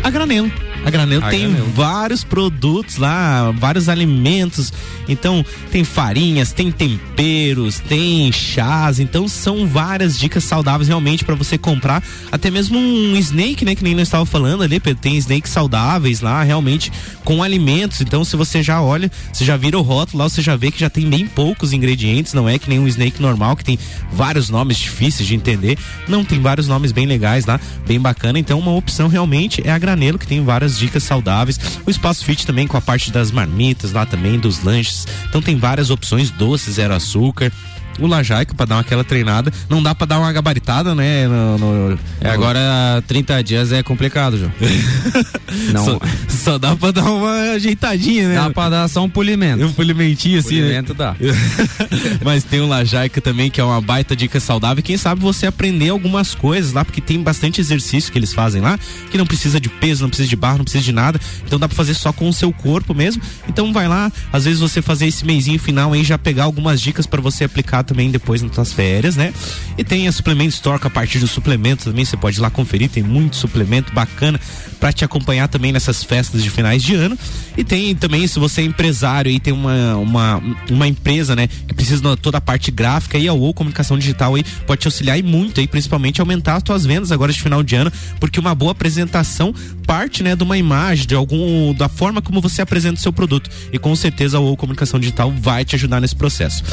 a 0.01 0.09
granelo. 0.09 0.49
A 0.85 0.89
Granelo 0.91 1.25
A 1.25 1.29
tem 1.29 1.49
Granelo. 1.49 1.71
vários 1.73 2.23
produtos 2.23 2.97
lá, 2.97 3.51
vários 3.51 3.89
alimentos. 3.89 4.71
Então, 5.07 5.43
tem 5.71 5.83
farinhas, 5.83 6.51
tem 6.51 6.71
temperos, 6.71 7.79
tem 7.79 8.31
chás. 8.31 8.99
Então, 8.99 9.27
são 9.27 9.67
várias 9.67 10.17
dicas 10.17 10.43
saudáveis 10.43 10.87
realmente 10.87 11.25
para 11.25 11.33
você 11.33 11.57
comprar. 11.57 12.03
Até 12.31 12.51
mesmo 12.51 12.77
um 12.77 13.15
snake, 13.17 13.65
né? 13.65 13.73
Que 13.73 13.83
nem 13.83 13.95
nós 13.95 14.07
estava 14.07 14.25
falando 14.25 14.61
ali, 14.61 14.79
Pedro. 14.79 15.01
Tem 15.01 15.17
snakes 15.17 15.51
saudáveis 15.51 16.21
lá, 16.21 16.43
realmente, 16.43 16.91
com 17.23 17.41
alimentos. 17.41 17.99
Então, 18.01 18.23
se 18.23 18.35
você 18.35 18.61
já 18.61 18.79
olha, 18.79 19.11
você 19.33 19.43
já 19.43 19.57
vira 19.57 19.79
o 19.79 19.81
rótulo 19.81 20.23
lá, 20.23 20.29
você 20.29 20.41
já 20.41 20.55
vê 20.55 20.69
que 20.69 20.79
já 20.79 20.89
tem 20.89 21.09
bem 21.09 21.25
poucos 21.25 21.73
ingredientes. 21.73 22.33
Não 22.33 22.47
é 22.47 22.59
que 22.59 22.69
nem 22.69 22.79
um 22.79 22.87
snake 22.87 23.19
normal, 23.19 23.55
que 23.55 23.63
tem 23.63 23.79
vários 24.11 24.49
nomes 24.49 24.77
difíceis 24.77 25.27
de 25.27 25.33
entender. 25.33 25.79
Não, 26.07 26.23
tem 26.23 26.39
vários 26.39 26.67
nomes 26.67 26.91
bem 26.91 27.07
legais 27.07 27.45
lá, 27.47 27.59
bem 27.87 27.99
bacana. 27.99 28.37
Então, 28.37 28.59
uma 28.59 28.71
opção 28.71 29.07
realmente 29.07 29.61
é 29.65 29.71
a 29.71 29.77
Granelo, 29.79 30.19
que 30.19 30.27
tem 30.27 30.43
várias 30.43 30.74
dicas 30.77 31.03
saudáveis. 31.03 31.59
O 31.85 31.89
Espaço 31.89 32.25
Fit 32.25 32.45
também 32.45 32.67
com 32.67 32.77
a 32.77 32.81
parte 32.81 33.11
das 33.11 33.31
marmitas 33.31 33.91
lá 33.91 34.05
também, 34.05 34.39
dos 34.39 34.63
lanches. 34.63 35.07
Então 35.27 35.41
tem 35.41 35.57
várias 35.57 35.89
opções, 35.89 36.31
doce, 36.31 36.71
zero 36.71 36.93
açúcar. 36.93 37.51
O 37.99 38.07
Lajaica 38.07 38.53
pra 38.53 38.65
dar 38.65 38.79
aquela 38.79 39.03
treinada. 39.03 39.51
Não 39.69 39.81
dá 39.81 39.93
pra 39.95 40.05
dar 40.05 40.19
uma 40.19 40.31
gabaritada, 40.31 40.93
né? 40.93 41.27
No, 41.27 41.57
no- 41.57 41.99
É, 42.21 42.29
agora 42.29 42.59
30 43.07 43.41
dias 43.43 43.71
é 43.71 43.81
complicado, 43.83 44.37
João. 44.37 44.51
Não. 45.73 45.85
Só, 45.85 45.99
só 46.27 46.57
dá 46.57 46.75
pra 46.75 46.91
dar 46.91 47.03
uma 47.05 47.51
ajeitadinha, 47.53 48.27
né? 48.29 48.35
Dá 48.35 48.49
pra 48.49 48.69
dar 48.69 48.87
só 48.89 49.03
um 49.03 49.09
polimento. 49.09 49.63
Um 49.63 49.71
polimentinho 49.71 50.39
assim, 50.39 50.55
né? 50.55 50.61
Polimento 50.61 50.93
dá. 50.93 51.15
Mas 52.23 52.43
tem 52.43 52.59
o 52.59 52.67
Lajaica 52.67 53.21
também, 53.21 53.49
que 53.49 53.59
é 53.61 53.63
uma 53.63 53.79
baita 53.81 54.15
dica 54.15 54.39
saudável. 54.39 54.83
Quem 54.83 54.97
sabe 54.97 55.21
você 55.21 55.45
aprender 55.47 55.89
algumas 55.89 56.35
coisas 56.35 56.73
lá, 56.73 56.83
porque 56.83 56.99
tem 57.01 57.21
bastante 57.21 57.61
exercício 57.61 58.11
que 58.11 58.17
eles 58.19 58.33
fazem 58.33 58.61
lá, 58.61 58.77
que 59.11 59.17
não 59.17 59.25
precisa 59.25 59.59
de 59.59 59.69
peso, 59.69 60.01
não 60.03 60.09
precisa 60.09 60.27
de 60.29 60.35
barro, 60.35 60.57
não 60.57 60.65
precisa 60.65 60.83
de 60.83 60.91
nada. 60.91 61.19
Então 61.45 61.57
dá 61.59 61.67
pra 61.67 61.75
fazer 61.77 61.93
só 61.93 62.11
com 62.11 62.27
o 62.27 62.33
seu 62.33 62.51
corpo 62.51 62.93
mesmo. 62.93 63.21
Então 63.47 63.71
vai 63.71 63.87
lá, 63.87 64.11
às 64.33 64.45
vezes 64.45 64.59
você 64.59 64.81
fazer 64.81 65.07
esse 65.07 65.25
mêsinho 65.25 65.59
final 65.59 65.93
aí, 65.93 66.03
já 66.03 66.17
pegar 66.17 66.43
algumas 66.43 66.81
dicas 66.81 67.05
pra 67.05 67.21
você 67.21 67.43
aplicar 67.45 67.83
também 67.85 68.11
depois 68.11 68.41
nas 68.41 68.53
suas 68.53 68.73
férias, 68.73 69.15
né? 69.15 69.33
E 69.77 69.83
tem 69.83 70.07
a 70.07 70.11
Suplement 70.11 70.47
Store, 70.47 70.79
que 70.79 70.87
a 70.87 70.89
partir 70.89 71.19
do 71.19 71.27
suplemento 71.27 71.85
também 71.85 72.03
você 72.05 72.17
pode 72.17 72.37
ir 72.37 72.41
lá 72.41 72.49
conferir, 72.49 72.89
tem 72.89 73.03
muito 73.03 73.35
suplemento 73.35 73.93
bacana 73.93 74.39
pra 74.79 74.91
te 74.91 75.05
acompanhar 75.05 75.47
também 75.47 75.71
nessas 75.71 76.03
festas 76.03 76.43
de 76.43 76.49
finais 76.49 76.83
de 76.83 76.95
ano. 76.95 77.17
E 77.57 77.63
tem 77.63 77.95
também, 77.95 78.27
se 78.27 78.39
você 78.39 78.61
é 78.61 78.65
empresário 78.65 79.31
e 79.31 79.39
tem 79.39 79.53
uma, 79.53 79.95
uma, 79.95 80.43
uma 80.69 80.87
empresa, 80.87 81.35
né, 81.35 81.47
que 81.47 81.73
precisa 81.73 82.01
de 82.01 82.21
toda 82.21 82.37
a 82.37 82.41
parte 82.41 82.71
gráfica 82.71 83.17
e 83.17 83.27
a 83.27 83.33
ou 83.33 83.53
comunicação 83.53 83.97
digital 83.97 84.35
aí 84.35 84.43
pode 84.65 84.81
te 84.81 84.87
auxiliar 84.87 85.17
e 85.17 85.23
muito 85.23 85.59
aí, 85.59 85.67
principalmente 85.67 86.19
aumentar 86.19 86.55
as 86.55 86.63
tuas 86.63 86.85
vendas 86.85 87.11
agora 87.11 87.31
de 87.31 87.41
final 87.41 87.63
de 87.63 87.75
ano, 87.75 87.91
porque 88.19 88.39
uma 88.39 88.53
boa 88.53 88.71
apresentação 88.71 89.53
parte, 89.85 90.23
né, 90.23 90.35
de 90.35 90.43
uma 90.43 90.57
imagem, 90.57 91.05
de 91.05 91.15
algum, 91.15 91.73
da 91.73 91.87
forma 91.87 92.21
como 92.21 92.41
você 92.41 92.61
apresenta 92.61 92.99
o 92.99 93.01
seu 93.01 93.13
produto. 93.13 93.49
E 93.71 93.77
com 93.77 93.95
certeza 93.95 94.37
a 94.37 94.39
ou 94.39 94.57
comunicação 94.57 94.99
digital 94.99 95.31
vai 95.31 95.63
te 95.63 95.75
ajudar 95.75 96.01
nesse 96.01 96.15
processo. 96.15 96.63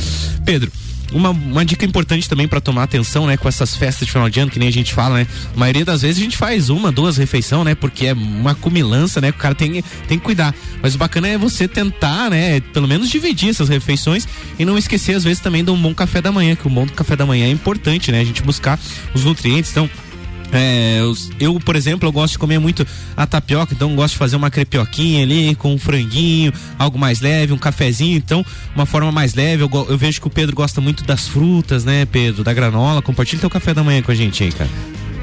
Pedro, 0.44 0.72
uma, 1.12 1.30
uma 1.30 1.64
dica 1.64 1.84
importante 1.84 2.28
também 2.28 2.48
para 2.48 2.60
tomar 2.60 2.84
atenção, 2.84 3.26
né, 3.26 3.36
com 3.36 3.48
essas 3.48 3.76
festas 3.76 4.06
de 4.06 4.12
final 4.12 4.28
de 4.28 4.40
ano, 4.40 4.50
que 4.50 4.58
nem 4.58 4.68
a 4.68 4.72
gente 4.72 4.92
fala, 4.92 5.18
né? 5.18 5.26
A 5.54 5.58
maioria 5.58 5.84
das 5.84 6.02
vezes 6.02 6.18
a 6.18 6.24
gente 6.24 6.36
faz 6.36 6.70
uma, 6.70 6.90
duas 6.90 7.16
refeições, 7.16 7.64
né? 7.64 7.74
Porque 7.74 8.06
é 8.06 8.12
uma 8.12 8.54
cumilança, 8.54 9.20
né? 9.20 9.30
O 9.30 9.34
cara 9.34 9.54
tem, 9.54 9.82
tem 10.08 10.18
que 10.18 10.24
cuidar. 10.24 10.54
Mas 10.80 10.94
o 10.94 10.98
bacana 10.98 11.28
é 11.28 11.38
você 11.38 11.68
tentar, 11.68 12.30
né? 12.30 12.60
Pelo 12.60 12.88
menos 12.88 13.08
dividir 13.08 13.50
essas 13.50 13.68
refeições 13.68 14.26
e 14.58 14.64
não 14.64 14.78
esquecer, 14.78 15.14
às 15.14 15.24
vezes, 15.24 15.40
também 15.40 15.64
de 15.64 15.70
um 15.70 15.80
bom 15.80 15.94
café 15.94 16.20
da 16.20 16.32
manhã, 16.32 16.54
que 16.54 16.66
o 16.66 16.70
bom 16.70 16.86
café 16.86 17.16
da 17.16 17.26
manhã 17.26 17.46
é 17.46 17.50
importante, 17.50 18.10
né? 18.10 18.20
A 18.20 18.24
gente 18.24 18.42
buscar 18.42 18.78
os 19.14 19.24
nutrientes. 19.24 19.70
Então, 19.70 19.88
é, 20.52 21.00
eu, 21.40 21.58
por 21.58 21.74
exemplo, 21.74 22.06
eu 22.06 22.12
gosto 22.12 22.32
de 22.32 22.38
comer 22.38 22.58
muito 22.58 22.86
a 23.16 23.26
tapioca, 23.26 23.74
então 23.74 23.94
gosto 23.96 24.12
de 24.12 24.18
fazer 24.18 24.36
uma 24.36 24.50
crepioquinha 24.50 25.22
ali 25.22 25.54
com 25.54 25.72
um 25.72 25.78
franguinho, 25.78 26.52
algo 26.78 26.98
mais 26.98 27.20
leve, 27.20 27.52
um 27.52 27.58
cafezinho, 27.58 28.18
então 28.18 28.44
uma 28.74 28.84
forma 28.84 29.10
mais 29.10 29.34
leve. 29.34 29.62
Eu, 29.62 29.70
eu 29.88 29.96
vejo 29.96 30.20
que 30.20 30.26
o 30.26 30.30
Pedro 30.30 30.54
gosta 30.54 30.80
muito 30.80 31.04
das 31.04 31.26
frutas, 31.26 31.84
né, 31.84 32.04
Pedro, 32.04 32.44
da 32.44 32.52
granola. 32.52 33.00
Compartilha 33.00 33.40
teu 33.40 33.50
café 33.50 33.72
da 33.72 33.82
manhã 33.82 34.02
com 34.02 34.12
a 34.12 34.14
gente 34.14 34.44
aí, 34.44 34.52
cara. 34.52 34.70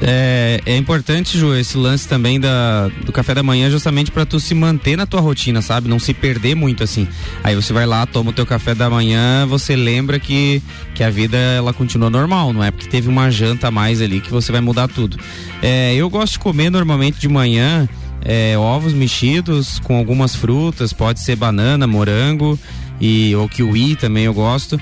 É, 0.02 0.60
é 0.64 0.76
importante, 0.76 1.38
Ju, 1.38 1.54
esse 1.54 1.76
lance 1.76 2.08
também 2.08 2.40
da, 2.40 2.88
do 3.04 3.12
café 3.12 3.34
da 3.34 3.42
manhã 3.42 3.68
justamente 3.68 4.10
para 4.10 4.24
tu 4.24 4.40
se 4.40 4.54
manter 4.54 4.96
na 4.96 5.04
tua 5.04 5.20
rotina, 5.20 5.60
sabe? 5.60 5.88
Não 5.88 5.98
se 5.98 6.14
perder 6.14 6.54
muito 6.54 6.82
assim. 6.82 7.06
Aí 7.44 7.54
você 7.54 7.72
vai 7.72 7.84
lá, 7.84 8.06
toma 8.06 8.30
o 8.30 8.32
teu 8.32 8.46
café 8.46 8.74
da 8.74 8.88
manhã, 8.88 9.46
você 9.46 9.76
lembra 9.76 10.18
que, 10.18 10.62
que 10.94 11.04
a 11.04 11.10
vida 11.10 11.36
ela 11.36 11.72
continua 11.72 12.08
normal, 12.08 12.52
não 12.52 12.64
é 12.64 12.70
porque 12.70 12.88
teve 12.88 13.08
uma 13.08 13.30
janta 13.30 13.68
a 13.68 13.70
mais 13.70 14.00
ali 14.00 14.20
que 14.20 14.30
você 14.30 14.50
vai 14.50 14.60
mudar 14.60 14.88
tudo. 14.88 15.18
É, 15.62 15.94
eu 15.94 16.08
gosto 16.08 16.34
de 16.34 16.38
comer 16.38 16.70
normalmente 16.70 17.20
de 17.20 17.28
manhã 17.28 17.86
é, 18.22 18.56
ovos 18.56 18.92
mexidos 18.92 19.78
com 19.80 19.96
algumas 19.96 20.34
frutas, 20.34 20.92
pode 20.92 21.20
ser 21.20 21.36
banana, 21.36 21.86
morango 21.86 22.58
e 23.00 23.34
ou 23.34 23.48
kiwi 23.48 23.96
também 23.96 24.24
eu 24.24 24.34
gosto. 24.34 24.80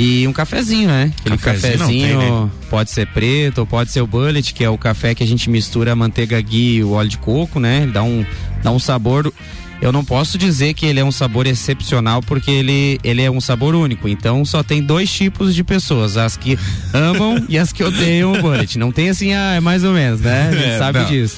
E 0.00 0.26
um 0.26 0.32
cafezinho, 0.32 0.88
né? 0.88 1.12
Aquele 1.20 1.36
cafezinho, 1.36 1.78
cafezinho 1.78 2.18
tem, 2.18 2.30
né? 2.30 2.50
pode 2.70 2.90
ser 2.90 3.06
preto 3.08 3.58
ou 3.58 3.66
pode 3.66 3.92
ser 3.92 4.00
o 4.00 4.06
bullet, 4.06 4.54
que 4.54 4.64
é 4.64 4.70
o 4.70 4.78
café 4.78 5.14
que 5.14 5.22
a 5.22 5.26
gente 5.26 5.50
mistura 5.50 5.92
a 5.92 5.94
manteiga 5.94 6.40
ghee 6.40 6.76
e 6.76 6.82
o 6.82 6.92
óleo 6.92 7.10
de 7.10 7.18
coco, 7.18 7.60
né? 7.60 7.86
Dá 7.92 8.02
um, 8.02 8.24
dá 8.62 8.70
um 8.70 8.78
sabor. 8.78 9.30
Eu 9.78 9.92
não 9.92 10.02
posso 10.02 10.38
dizer 10.38 10.72
que 10.72 10.86
ele 10.86 11.00
é 11.00 11.04
um 11.04 11.12
sabor 11.12 11.46
excepcional 11.46 12.22
porque 12.22 12.50
ele, 12.50 12.98
ele 13.04 13.20
é 13.20 13.30
um 13.30 13.42
sabor 13.42 13.74
único. 13.74 14.08
Então 14.08 14.42
só 14.42 14.62
tem 14.62 14.82
dois 14.82 15.12
tipos 15.12 15.54
de 15.54 15.62
pessoas, 15.62 16.16
as 16.16 16.34
que 16.34 16.58
amam 16.94 17.44
e 17.46 17.58
as 17.58 17.70
que 17.70 17.84
odeiam 17.84 18.32
o 18.32 18.40
bullet. 18.40 18.78
Não 18.78 18.90
tem 18.90 19.10
assim, 19.10 19.34
ah, 19.34 19.56
é 19.56 19.60
mais 19.60 19.84
ou 19.84 19.92
menos, 19.92 20.22
né? 20.22 20.48
A 20.48 20.52
gente 20.52 20.64
é, 20.64 20.78
sabe 20.78 20.98
não. 21.00 21.06
disso. 21.08 21.36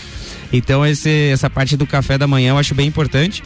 Então 0.52 0.86
esse, 0.86 1.30
essa 1.32 1.50
parte 1.50 1.76
do 1.76 1.84
café 1.84 2.16
da 2.16 2.28
manhã 2.28 2.50
eu 2.50 2.58
acho 2.58 2.76
bem 2.76 2.86
importante 2.86 3.42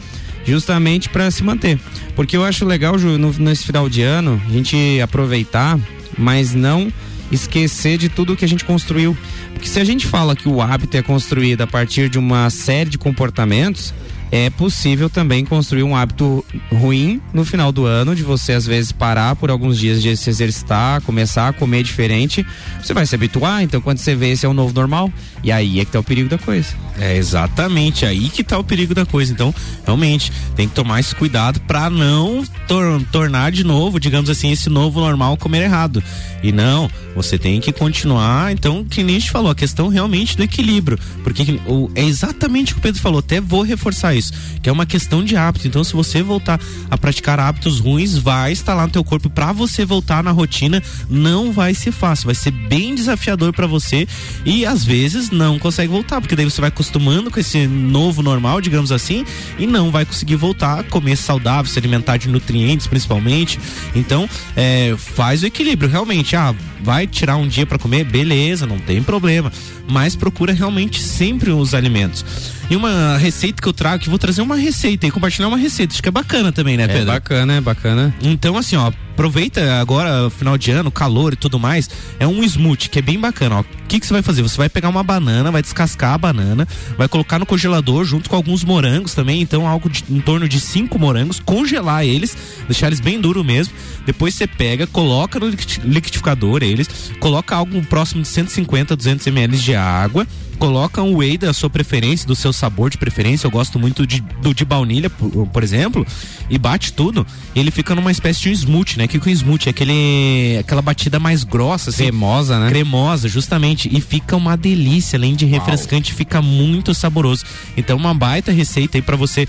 justamente 0.47 1.09
para 1.09 1.29
se 1.29 1.43
manter. 1.43 1.79
Porque 2.15 2.37
eu 2.37 2.43
acho 2.43 2.65
legal, 2.65 2.97
Ju, 2.97 3.17
no, 3.17 3.31
nesse 3.33 3.65
final 3.65 3.89
de 3.89 4.01
ano, 4.01 4.41
a 4.47 4.51
gente 4.51 4.99
aproveitar, 5.01 5.79
mas 6.17 6.53
não 6.53 6.91
esquecer 7.31 7.97
de 7.97 8.09
tudo 8.09 8.35
que 8.35 8.45
a 8.45 8.47
gente 8.47 8.63
construiu. 8.63 9.15
Porque 9.53 9.67
se 9.67 9.79
a 9.79 9.83
gente 9.83 10.07
fala 10.07 10.35
que 10.35 10.47
o 10.47 10.61
hábito 10.61 10.95
é 10.95 11.01
construído 11.01 11.61
a 11.61 11.67
partir 11.67 12.09
de 12.09 12.17
uma 12.17 12.49
série 12.49 12.89
de 12.89 12.97
comportamentos, 12.97 13.93
é 14.31 14.49
possível 14.49 15.09
também 15.09 15.45
construir 15.45 15.83
um 15.83 15.95
hábito 15.95 16.43
ruim 16.71 17.21
no 17.33 17.45
final 17.45 17.71
do 17.71 17.85
ano, 17.85 18.15
de 18.15 18.23
você 18.23 18.53
às 18.53 18.65
vezes 18.65 18.91
parar 18.91 19.35
por 19.35 19.49
alguns 19.49 19.77
dias 19.77 20.01
de 20.01 20.15
se 20.17 20.29
exercitar, 20.29 21.01
começar 21.01 21.47
a 21.47 21.53
comer 21.53 21.83
diferente. 21.83 22.45
Você 22.81 22.93
vai 22.93 23.05
se 23.05 23.15
habituar, 23.15 23.61
então 23.63 23.79
quando 23.79 23.99
você 23.99 24.15
vê 24.15 24.31
esse 24.31 24.45
é 24.45 24.49
o 24.49 24.53
novo 24.53 24.73
normal, 24.73 25.11
e 25.43 25.51
aí 25.51 25.79
é 25.79 25.85
que 25.85 25.91
tá 25.91 25.99
o 25.99 26.03
perigo 26.03 26.29
da 26.29 26.37
coisa. 26.37 26.75
É 26.99 27.15
exatamente 27.15 28.05
aí 28.05 28.29
que 28.29 28.43
tá 28.43 28.57
o 28.57 28.63
perigo 28.63 28.93
da 28.93 29.05
coisa. 29.05 29.31
Então, 29.31 29.53
realmente, 29.85 30.31
tem 30.55 30.67
que 30.67 30.73
tomar 30.73 30.99
esse 30.99 31.13
cuidado 31.13 31.59
para 31.61 31.89
não 31.89 32.43
tor 32.67 33.01
tornar 33.11 33.51
de 33.51 33.63
novo, 33.63 33.99
digamos 33.99 34.29
assim, 34.29 34.51
esse 34.51 34.69
novo 34.69 34.99
normal 34.99 35.37
comer 35.37 35.61
errado. 35.63 36.03
E 36.41 36.51
não, 36.51 36.89
você 37.15 37.37
tem 37.37 37.61
que 37.61 37.71
continuar. 37.71 38.51
Então, 38.51 38.83
que 38.83 39.03
nem 39.03 39.17
a 39.17 39.19
gente 39.19 39.31
falou, 39.31 39.51
a 39.51 39.55
questão 39.55 39.89
realmente 39.89 40.35
do 40.35 40.43
equilíbrio. 40.43 40.97
Porque 41.23 41.59
é 41.95 42.03
exatamente 42.03 42.71
o 42.71 42.75
que 42.75 42.79
o 42.79 42.83
Pedro 42.83 43.01
falou, 43.01 43.19
até 43.19 43.39
vou 43.39 43.61
reforçar 43.61 44.15
isso, 44.17 44.33
que 44.61 44.69
é 44.69 44.71
uma 44.71 44.85
questão 44.85 45.23
de 45.23 45.35
hábito. 45.35 45.67
Então, 45.67 45.83
se 45.83 45.93
você 45.93 46.21
voltar 46.21 46.59
a 46.89 46.97
praticar 46.97 47.39
hábitos 47.39 47.79
ruins, 47.79 48.17
vai 48.17 48.51
estar 48.51 48.73
lá 48.73 48.85
no 48.85 48.91
teu 48.91 49.03
corpo 49.03 49.29
para 49.29 49.51
você 49.51 49.85
voltar 49.85 50.23
na 50.23 50.31
rotina, 50.31 50.81
não 51.09 51.51
vai 51.51 51.73
ser 51.73 51.91
fácil, 51.91 52.25
vai 52.25 52.35
ser 52.35 52.51
bem 52.51 52.95
desafiador 52.95 53.53
para 53.53 53.67
você 53.67 54.07
e 54.45 54.65
às 54.65 54.83
vezes 54.83 55.29
não 55.29 55.59
consegue 55.59 55.91
voltar, 55.91 56.21
porque 56.21 56.35
daí 56.35 56.45
você 56.45 56.61
vai 56.61 56.69
acostumando 56.69 57.29
com 57.31 57.39
esse 57.39 57.67
novo 57.67 58.21
normal, 58.21 58.61
digamos 58.61 58.91
assim, 58.91 59.25
e 59.57 59.67
não 59.67 59.91
vai 59.91 60.05
conseguir 60.05 60.35
voltar 60.35 60.79
a 60.79 60.83
comer 60.83 61.15
saudável, 61.15 61.71
se 61.71 61.77
alimentar 61.77 62.17
de 62.17 62.27
nutrientes 62.29 62.87
principalmente. 62.87 63.59
Então, 63.95 64.27
é, 64.55 64.95
faz 64.97 65.43
o 65.43 65.45
equilíbrio, 65.45 65.89
realmente. 65.89 66.35
Ah, 66.35 66.53
vai 66.81 67.07
tirar 67.07 67.37
um 67.37 67.47
dia 67.47 67.65
para 67.65 67.77
comer, 67.77 68.03
beleza, 68.03 68.65
não 68.65 68.79
tem 68.79 69.01
problema. 69.01 69.51
Mas 69.89 70.15
procura 70.15 70.53
realmente 70.53 71.01
sempre 71.01 71.51
os 71.51 71.73
alimentos. 71.73 72.25
E 72.69 72.75
uma 72.75 73.17
receita 73.17 73.61
que 73.61 73.67
eu 73.67 73.73
trago, 73.73 74.03
vou 74.09 74.19
trazer 74.19 74.41
uma 74.41 74.55
receita 74.55 75.07
e 75.07 75.11
compartilhar 75.11 75.47
uma 75.47 75.57
receita. 75.57 75.93
Acho 75.93 76.01
que 76.01 76.09
é 76.09 76.11
bacana 76.11 76.51
também, 76.51 76.77
né, 76.77 76.83
é 76.83 76.87
Pedro? 76.87 77.09
É 77.09 77.13
bacana, 77.13 77.53
é 77.53 77.61
bacana. 77.61 78.15
Então, 78.21 78.57
assim, 78.57 78.75
ó, 78.75 78.91
aproveita 79.17 79.79
agora, 79.79 80.29
final 80.29 80.57
de 80.57 80.69
ano, 80.69 80.91
calor 80.91 81.33
e 81.33 81.35
tudo 81.35 81.59
mais. 81.59 81.89
É 82.19 82.27
um 82.27 82.43
smoothie 82.43 82.89
que 82.89 82.99
é 82.99 83.01
bem 83.01 83.19
bacana, 83.19 83.57
ó. 83.57 83.61
O 83.61 83.87
que, 83.87 83.99
que 83.99 84.05
você 84.05 84.13
vai 84.13 84.21
fazer? 84.21 84.41
Você 84.43 84.57
vai 84.57 84.69
pegar 84.69 84.89
uma 84.89 85.01
banana, 85.01 85.49
vai 85.49 85.61
descascar 85.61 86.13
a 86.13 86.17
banana, 86.17 86.67
vai 86.97 87.07
colocar 87.07 87.39
no 87.39 87.45
congelador 87.45 88.05
junto 88.05 88.29
com 88.29 88.35
alguns 88.35 88.63
morangos 88.63 89.13
também. 89.13 89.41
Então, 89.41 89.67
algo 89.67 89.89
de, 89.89 90.03
em 90.09 90.19
torno 90.19 90.47
de 90.47 90.59
cinco 90.59 90.99
morangos, 90.99 91.39
congelar 91.39 92.05
eles, 92.05 92.37
deixar 92.67 92.87
eles 92.87 92.99
bem 92.99 93.19
duros 93.19 93.45
mesmo. 93.45 93.73
Depois 94.05 94.35
você 94.35 94.45
pega, 94.45 94.85
coloca 94.85 95.39
no 95.39 95.47
liquidificador 95.49 96.61
eles, 96.61 97.11
coloca 97.19 97.55
algo 97.55 97.81
próximo 97.85 98.21
de 98.21 98.27
150, 98.27 98.95
200 98.95 99.25
ml 99.27 99.57
de 99.57 99.75
água 99.75 100.27
coloca 100.57 101.01
um 101.01 101.15
whey 101.17 101.37
da 101.37 101.53
sua 101.53 101.69
preferência, 101.69 102.27
do 102.27 102.35
seu 102.35 102.51
sabor 102.51 102.89
de 102.89 102.97
preferência. 102.97 103.47
Eu 103.47 103.51
gosto 103.51 103.79
muito 103.79 104.05
de, 104.05 104.21
do 104.41 104.53
de 104.53 104.65
baunilha, 104.65 105.09
por, 105.09 105.47
por, 105.47 105.63
exemplo, 105.63 106.05
e 106.49 106.57
bate 106.57 106.91
tudo. 106.91 107.25
Ele 107.55 107.71
fica 107.71 107.95
numa 107.95 108.11
espécie 108.11 108.41
de 108.41 108.49
um 108.49 108.51
smoothie, 108.51 108.97
né? 108.97 109.07
Que 109.07 109.17
o 109.17 109.29
smoothie 109.29 109.69
é 109.69 109.71
aquele, 109.71 110.57
aquela 110.59 110.81
batida 110.81 111.19
mais 111.19 111.43
grossa, 111.43 111.89
assim, 111.89 112.03
cremosa, 112.03 112.59
né? 112.59 112.69
Cremosa, 112.69 113.27
justamente. 113.27 113.89
E 113.95 114.01
fica 114.01 114.35
uma 114.35 114.57
delícia, 114.57 115.17
além 115.17 115.35
de 115.35 115.45
refrescante, 115.45 116.11
Uau. 116.11 116.17
fica 116.17 116.41
muito 116.41 116.93
saboroso. 116.93 117.45
Então, 117.75 117.95
uma 117.95 118.13
baita 118.13 118.51
receita 118.51 118.97
aí 118.97 119.01
para 119.01 119.15
você 119.15 119.47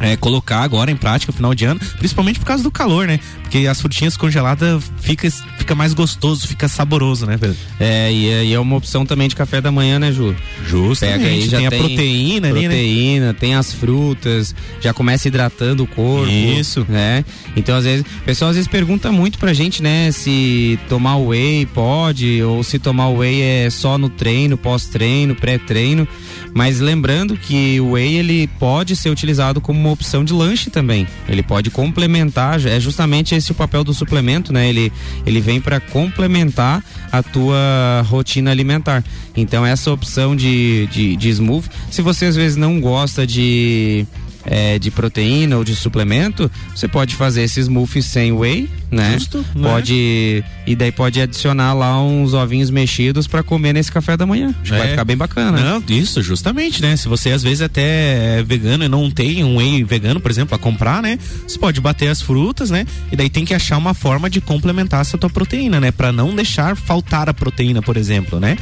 é, 0.00 0.16
colocar 0.16 0.60
agora 0.60 0.90
em 0.90 0.96
prática 0.96 1.32
final 1.32 1.54
de 1.54 1.64
ano, 1.64 1.80
principalmente 1.98 2.38
por 2.38 2.46
causa 2.46 2.62
do 2.62 2.70
calor, 2.70 3.06
né? 3.06 3.20
Porque 3.42 3.66
as 3.66 3.80
frutinhas 3.80 4.16
congeladas 4.16 4.82
fica, 5.00 5.30
fica 5.58 5.74
mais 5.74 5.92
gostoso, 5.92 6.46
fica 6.48 6.68
saboroso, 6.68 7.26
né, 7.26 7.36
Pedro? 7.36 7.56
É, 7.78 8.12
e 8.12 8.28
é, 8.28 8.44
e 8.44 8.54
é 8.54 8.58
uma 8.58 8.76
opção 8.76 9.04
também 9.04 9.28
de 9.28 9.36
café 9.36 9.60
da 9.60 9.70
manhã, 9.70 9.98
né, 9.98 10.10
Ju? 10.10 10.34
Justo. 10.66 11.04
Pega 11.04 11.24
aí, 11.24 11.42
já 11.42 11.58
tem, 11.58 11.68
tem 11.68 11.78
a 11.78 11.80
proteína, 11.80 12.48
proteína, 12.48 12.74
ali, 12.74 13.20
né? 13.20 13.36
tem 13.38 13.54
as 13.54 13.72
frutas, 13.72 14.54
já 14.80 14.94
começa 14.94 15.28
hidratando 15.28 15.84
o 15.84 15.86
corpo. 15.86 16.32
Isso. 16.32 16.86
Né? 16.88 17.24
Então, 17.54 17.76
às 17.76 17.84
vezes, 17.84 18.04
o 18.04 18.24
pessoal 18.24 18.50
às 18.50 18.56
vezes 18.56 18.68
pergunta 18.68 19.12
muito 19.12 19.38
pra 19.38 19.52
gente, 19.52 19.82
né, 19.82 20.10
se 20.10 20.78
tomar 20.88 21.16
whey 21.16 21.66
pode, 21.66 22.42
ou 22.42 22.62
se 22.62 22.78
tomar 22.78 23.08
whey 23.08 23.42
é 23.42 23.70
só 23.70 23.98
no 23.98 24.08
treino, 24.08 24.56
pós-treino, 24.56 25.34
pré-treino. 25.34 26.08
Mas 26.54 26.80
lembrando 26.80 27.36
que 27.36 27.80
o 27.80 27.92
whey 27.92 28.16
ele 28.16 28.46
pode 28.58 28.94
ser 28.94 29.10
utilizado 29.10 29.60
como 29.60 29.80
uma 29.80 29.90
opção 29.90 30.24
de 30.24 30.32
lanche 30.32 30.70
também. 30.70 31.06
Ele 31.28 31.42
pode 31.42 31.70
complementar, 31.70 32.64
é 32.66 32.78
justamente 32.78 33.34
esse 33.34 33.52
o 33.52 33.54
papel 33.54 33.82
do 33.82 33.94
suplemento, 33.94 34.52
né? 34.52 34.68
Ele, 34.68 34.92
ele 35.26 35.40
vem 35.40 35.60
para 35.60 35.80
complementar 35.80 36.84
a 37.10 37.22
tua 37.22 38.04
rotina 38.06 38.50
alimentar. 38.50 39.02
Então 39.36 39.64
essa 39.64 39.90
opção 39.90 40.36
de, 40.36 40.86
de, 40.88 41.16
de 41.16 41.28
smoothie, 41.30 41.70
se 41.90 42.02
você 42.02 42.26
às 42.26 42.36
vezes 42.36 42.56
não 42.56 42.80
gosta 42.80 43.26
de 43.26 44.06
é, 44.44 44.78
de 44.78 44.90
proteína 44.90 45.56
ou 45.56 45.64
de 45.64 45.74
suplemento, 45.74 46.50
você 46.74 46.88
pode 46.88 47.14
fazer 47.14 47.42
esse 47.42 47.60
smoothie 47.60 48.02
sem 48.02 48.32
whey, 48.32 48.68
né? 48.90 49.14
Justo, 49.14 49.44
né? 49.54 49.70
pode 49.70 50.44
e 50.66 50.76
daí 50.76 50.92
pode 50.92 51.20
adicionar 51.20 51.72
lá 51.72 52.00
uns 52.00 52.34
ovinhos 52.34 52.70
mexidos 52.70 53.26
para 53.26 53.42
comer 53.42 53.72
nesse 53.72 53.90
café 53.90 54.16
da 54.16 54.26
manhã. 54.26 54.54
É. 54.66 54.68
Vai 54.68 54.88
ficar 54.88 55.04
bem 55.04 55.16
bacana. 55.16 55.58
Não, 55.58 55.82
isso, 55.88 56.22
justamente, 56.22 56.82
né? 56.82 56.96
Se 56.96 57.08
você 57.08 57.30
às 57.30 57.42
vezes 57.42 57.62
até 57.62 58.38
é 58.38 58.42
vegano 58.42 58.84
e 58.84 58.88
não 58.88 59.10
tem 59.10 59.42
um 59.42 59.56
whey 59.56 59.82
vegano, 59.82 60.20
por 60.20 60.30
exemplo, 60.30 60.54
a 60.54 60.58
comprar, 60.58 61.02
né? 61.02 61.18
Você 61.46 61.58
pode 61.58 61.80
bater 61.80 62.08
as 62.08 62.20
frutas, 62.20 62.70
né? 62.70 62.86
E 63.10 63.16
daí 63.16 63.30
tem 63.30 63.44
que 63.44 63.54
achar 63.54 63.78
uma 63.78 63.94
forma 63.94 64.28
de 64.28 64.40
complementar 64.40 65.00
essa 65.00 65.16
tua 65.16 65.30
proteína, 65.30 65.80
né? 65.80 65.90
Para 65.90 66.12
não 66.12 66.34
deixar 66.34 66.76
faltar 66.76 67.28
a 67.28 67.34
proteína, 67.34 67.80
por 67.82 67.96
exemplo, 67.96 68.38
né? 68.38 68.56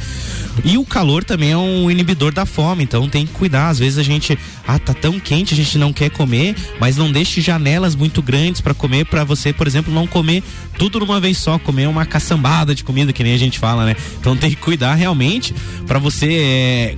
E 0.63 0.77
o 0.77 0.85
calor 0.85 1.23
também 1.23 1.51
é 1.51 1.57
um 1.57 1.89
inibidor 1.89 2.33
da 2.33 2.45
fome, 2.45 2.83
então 2.83 3.07
tem 3.07 3.25
que 3.25 3.33
cuidar. 3.33 3.69
Às 3.69 3.79
vezes 3.79 3.97
a 3.97 4.03
gente, 4.03 4.37
ah, 4.67 4.79
tá 4.79 4.93
tão 4.93 5.19
quente, 5.19 5.53
a 5.53 5.57
gente 5.57 5.70
não 5.77 5.93
quer 5.93 6.09
comer, 6.09 6.55
mas 6.79 6.97
não 6.97 7.11
deixe 7.11 7.41
janelas 7.41 7.95
muito 7.95 8.21
grandes 8.21 8.61
para 8.61 8.73
comer, 8.73 9.05
para 9.05 9.23
você, 9.23 9.53
por 9.53 9.67
exemplo, 9.67 9.93
não 9.93 10.07
comer 10.07 10.43
tudo 10.77 10.99
numa 10.99 11.19
vez 11.19 11.37
só, 11.37 11.59
comer 11.59 11.87
uma 11.87 12.05
caçambada 12.05 12.73
de 12.73 12.83
comida, 12.83 13.13
que 13.13 13.23
nem 13.23 13.33
a 13.33 13.37
gente 13.37 13.59
fala, 13.59 13.85
né? 13.85 13.95
Então 14.19 14.35
tem 14.37 14.49
que 14.49 14.55
cuidar 14.55 14.95
realmente 14.95 15.53
para 15.85 15.99
você 15.99 16.27
é, 16.33 16.97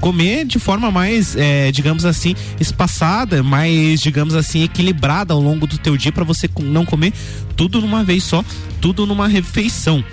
comer 0.00 0.44
de 0.44 0.58
forma 0.58 0.90
mais, 0.90 1.36
é, 1.36 1.70
digamos 1.70 2.04
assim, 2.04 2.34
espaçada, 2.58 3.42
mais, 3.42 4.00
digamos 4.00 4.34
assim, 4.34 4.62
equilibrada 4.62 5.32
ao 5.34 5.40
longo 5.40 5.66
do 5.66 5.78
teu 5.78 5.96
dia 5.96 6.12
para 6.12 6.24
você 6.24 6.48
não 6.60 6.84
comer 6.84 7.12
tudo 7.56 7.80
numa 7.80 8.02
vez 8.02 8.24
só, 8.24 8.44
tudo 8.80 9.06
numa 9.06 9.28
refeição 9.28 10.04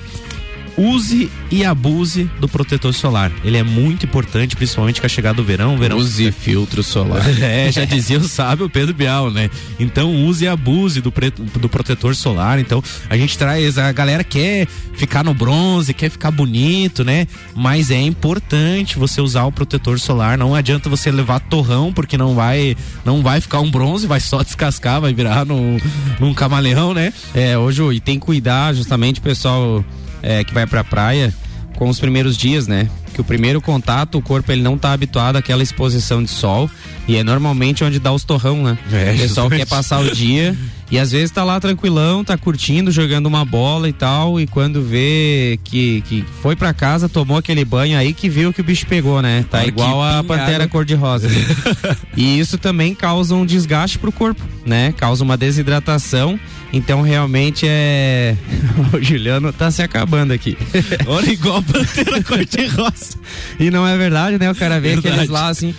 use 0.78 1.30
e 1.50 1.66
abuse 1.66 2.30
do 2.40 2.48
protetor 2.48 2.94
solar. 2.94 3.32
Ele 3.44 3.58
é 3.58 3.64
muito 3.64 4.06
importante, 4.06 4.56
principalmente 4.56 5.00
com 5.00 5.06
a 5.06 5.10
chegada 5.10 5.36
do 5.36 5.44
verão. 5.44 5.78
verão 5.78 5.98
use 5.98 6.32
filtro 6.32 6.84
solar. 6.84 7.24
é, 7.42 7.72
já 7.72 7.86
dizia 7.86 8.18
o 8.18 8.28
sábio 8.28 8.70
Pedro 8.70 8.94
Bial, 8.94 9.32
né? 9.32 9.50
Então 9.80 10.14
use 10.26 10.46
e 10.46 10.48
abuse 10.48 11.02
do, 11.02 11.12
pre, 11.12 11.30
do 11.32 11.70
protetor 11.70 12.16
solar. 12.16 12.60
Então 12.60 12.84
a 13.10 13.18
gente 13.18 13.38
traz, 13.38 13.78
a 13.78 13.92
galera 13.92 14.24
quer 14.24 14.68
ficar 14.94 15.24
no 15.24 15.34
bronze, 15.34 15.94
quer 15.94 16.10
ficar 16.10 16.32
bonito, 16.32 17.04
né? 17.04 17.28
Mas 17.56 17.92
é 17.92 18.02
importante 18.02 18.98
você 18.98 19.22
usar 19.22 19.46
o 19.46 19.52
protetor 19.52 20.00
solar. 20.00 20.38
Não 20.38 20.56
adianta 20.56 20.90
você 20.90 21.12
levar 21.12 21.40
torrão, 21.40 21.92
porque 21.92 22.18
não 22.18 22.34
vai, 22.34 22.76
não 23.06 23.22
vai 23.22 23.42
ficar 23.42 23.60
um 23.60 23.70
bronze, 23.70 24.08
vai 24.08 24.20
só 24.20 24.44
descascar, 24.44 25.02
vai 25.02 25.14
virar 25.14 25.46
num, 25.46 25.78
num 26.20 26.34
camaleão, 26.34 26.94
né? 26.94 27.14
É, 27.34 27.58
hoje, 27.58 27.82
e 27.94 28.00
tem 28.00 28.20
que 28.20 28.26
cuidar 28.26 28.74
justamente, 28.74 29.20
pessoal 29.20 29.84
é, 30.22 30.44
que 30.44 30.54
vai 30.54 30.66
pra 30.66 30.84
praia 30.84 31.34
com 31.76 31.90
os 31.90 32.00
primeiros 32.00 32.38
dias, 32.38 32.68
né? 32.68 32.88
Que 33.14 33.20
o 33.20 33.24
primeiro 33.24 33.60
contato, 33.60 34.18
o 34.18 34.22
corpo 34.22 34.52
ele 34.52 34.62
não 34.62 34.78
tá 34.78 34.94
habituado 34.94 35.36
àquela 35.36 35.64
exposição 35.64 36.24
de 36.24 36.30
sol 36.30 36.70
e 37.08 37.16
é 37.18 37.24
normalmente 37.24 37.84
onde 37.84 38.00
dá 38.00 38.12
os 38.12 38.24
torrão, 38.24 38.64
né? 38.64 38.78
É, 38.92 39.14
o 39.14 39.18
pessoal 39.18 39.50
quer 39.50 39.66
passar 39.66 40.00
o 40.00 40.12
dia 40.14 40.56
e 40.92 41.00
às 41.00 41.12
vezes 41.12 41.32
tá 41.32 41.44
lá 41.44 41.60
tranquilão, 41.60 42.24
tá 42.24 42.38
curtindo, 42.38 42.92
jogando 42.92 43.26
uma 43.26 43.44
bola 43.44 43.90
e 43.90 43.94
tal, 43.94 44.40
e 44.40 44.46
quando 44.46 44.82
vê 44.82 45.60
que, 45.64 46.02
que 46.02 46.24
foi 46.42 46.56
para 46.56 46.74
casa, 46.74 47.10
tomou 47.10 47.38
aquele 47.38 47.66
banho 47.66 47.98
aí 47.98 48.14
que 48.14 48.30
viu 48.30 48.54
que 48.54 48.62
o 48.62 48.64
bicho 48.64 48.86
pegou, 48.86 49.22
né? 49.22 49.44
Tá 49.50 49.66
igual 49.66 50.04
a 50.04 50.24
pantera 50.24 50.68
cor-de-rosa. 50.68 51.30
e 52.16 52.40
isso 52.40 52.58
também 52.58 52.94
causa 52.94 53.34
um 53.34 53.46
desgaste 53.46 53.98
pro 53.98 54.12
corpo, 54.12 54.42
né? 54.66 54.94
Causa 54.98 55.24
uma 55.24 55.36
desidratação 55.36 56.40
então 56.74 57.02
realmente 57.02 57.66
é. 57.68 58.36
o 58.94 59.02
Juliano 59.02 59.52
tá 59.52 59.70
se 59.72 59.82
acabando 59.82 60.32
aqui. 60.32 60.58
Olha 61.06 61.30
igual 61.30 61.58
a 61.58 61.62
pantera 61.62 62.24
cor-de-rosa. 62.24 63.18
E 63.60 63.70
não 63.70 63.88
é 63.88 63.98
verdade, 63.98 64.38
né? 64.38 64.50
O 64.50 64.56
cara 64.56 64.80
vê 64.80 64.90
verdade. 64.90 65.10
aqueles 65.10 65.30
lá 65.30 65.50
assim 65.50 65.74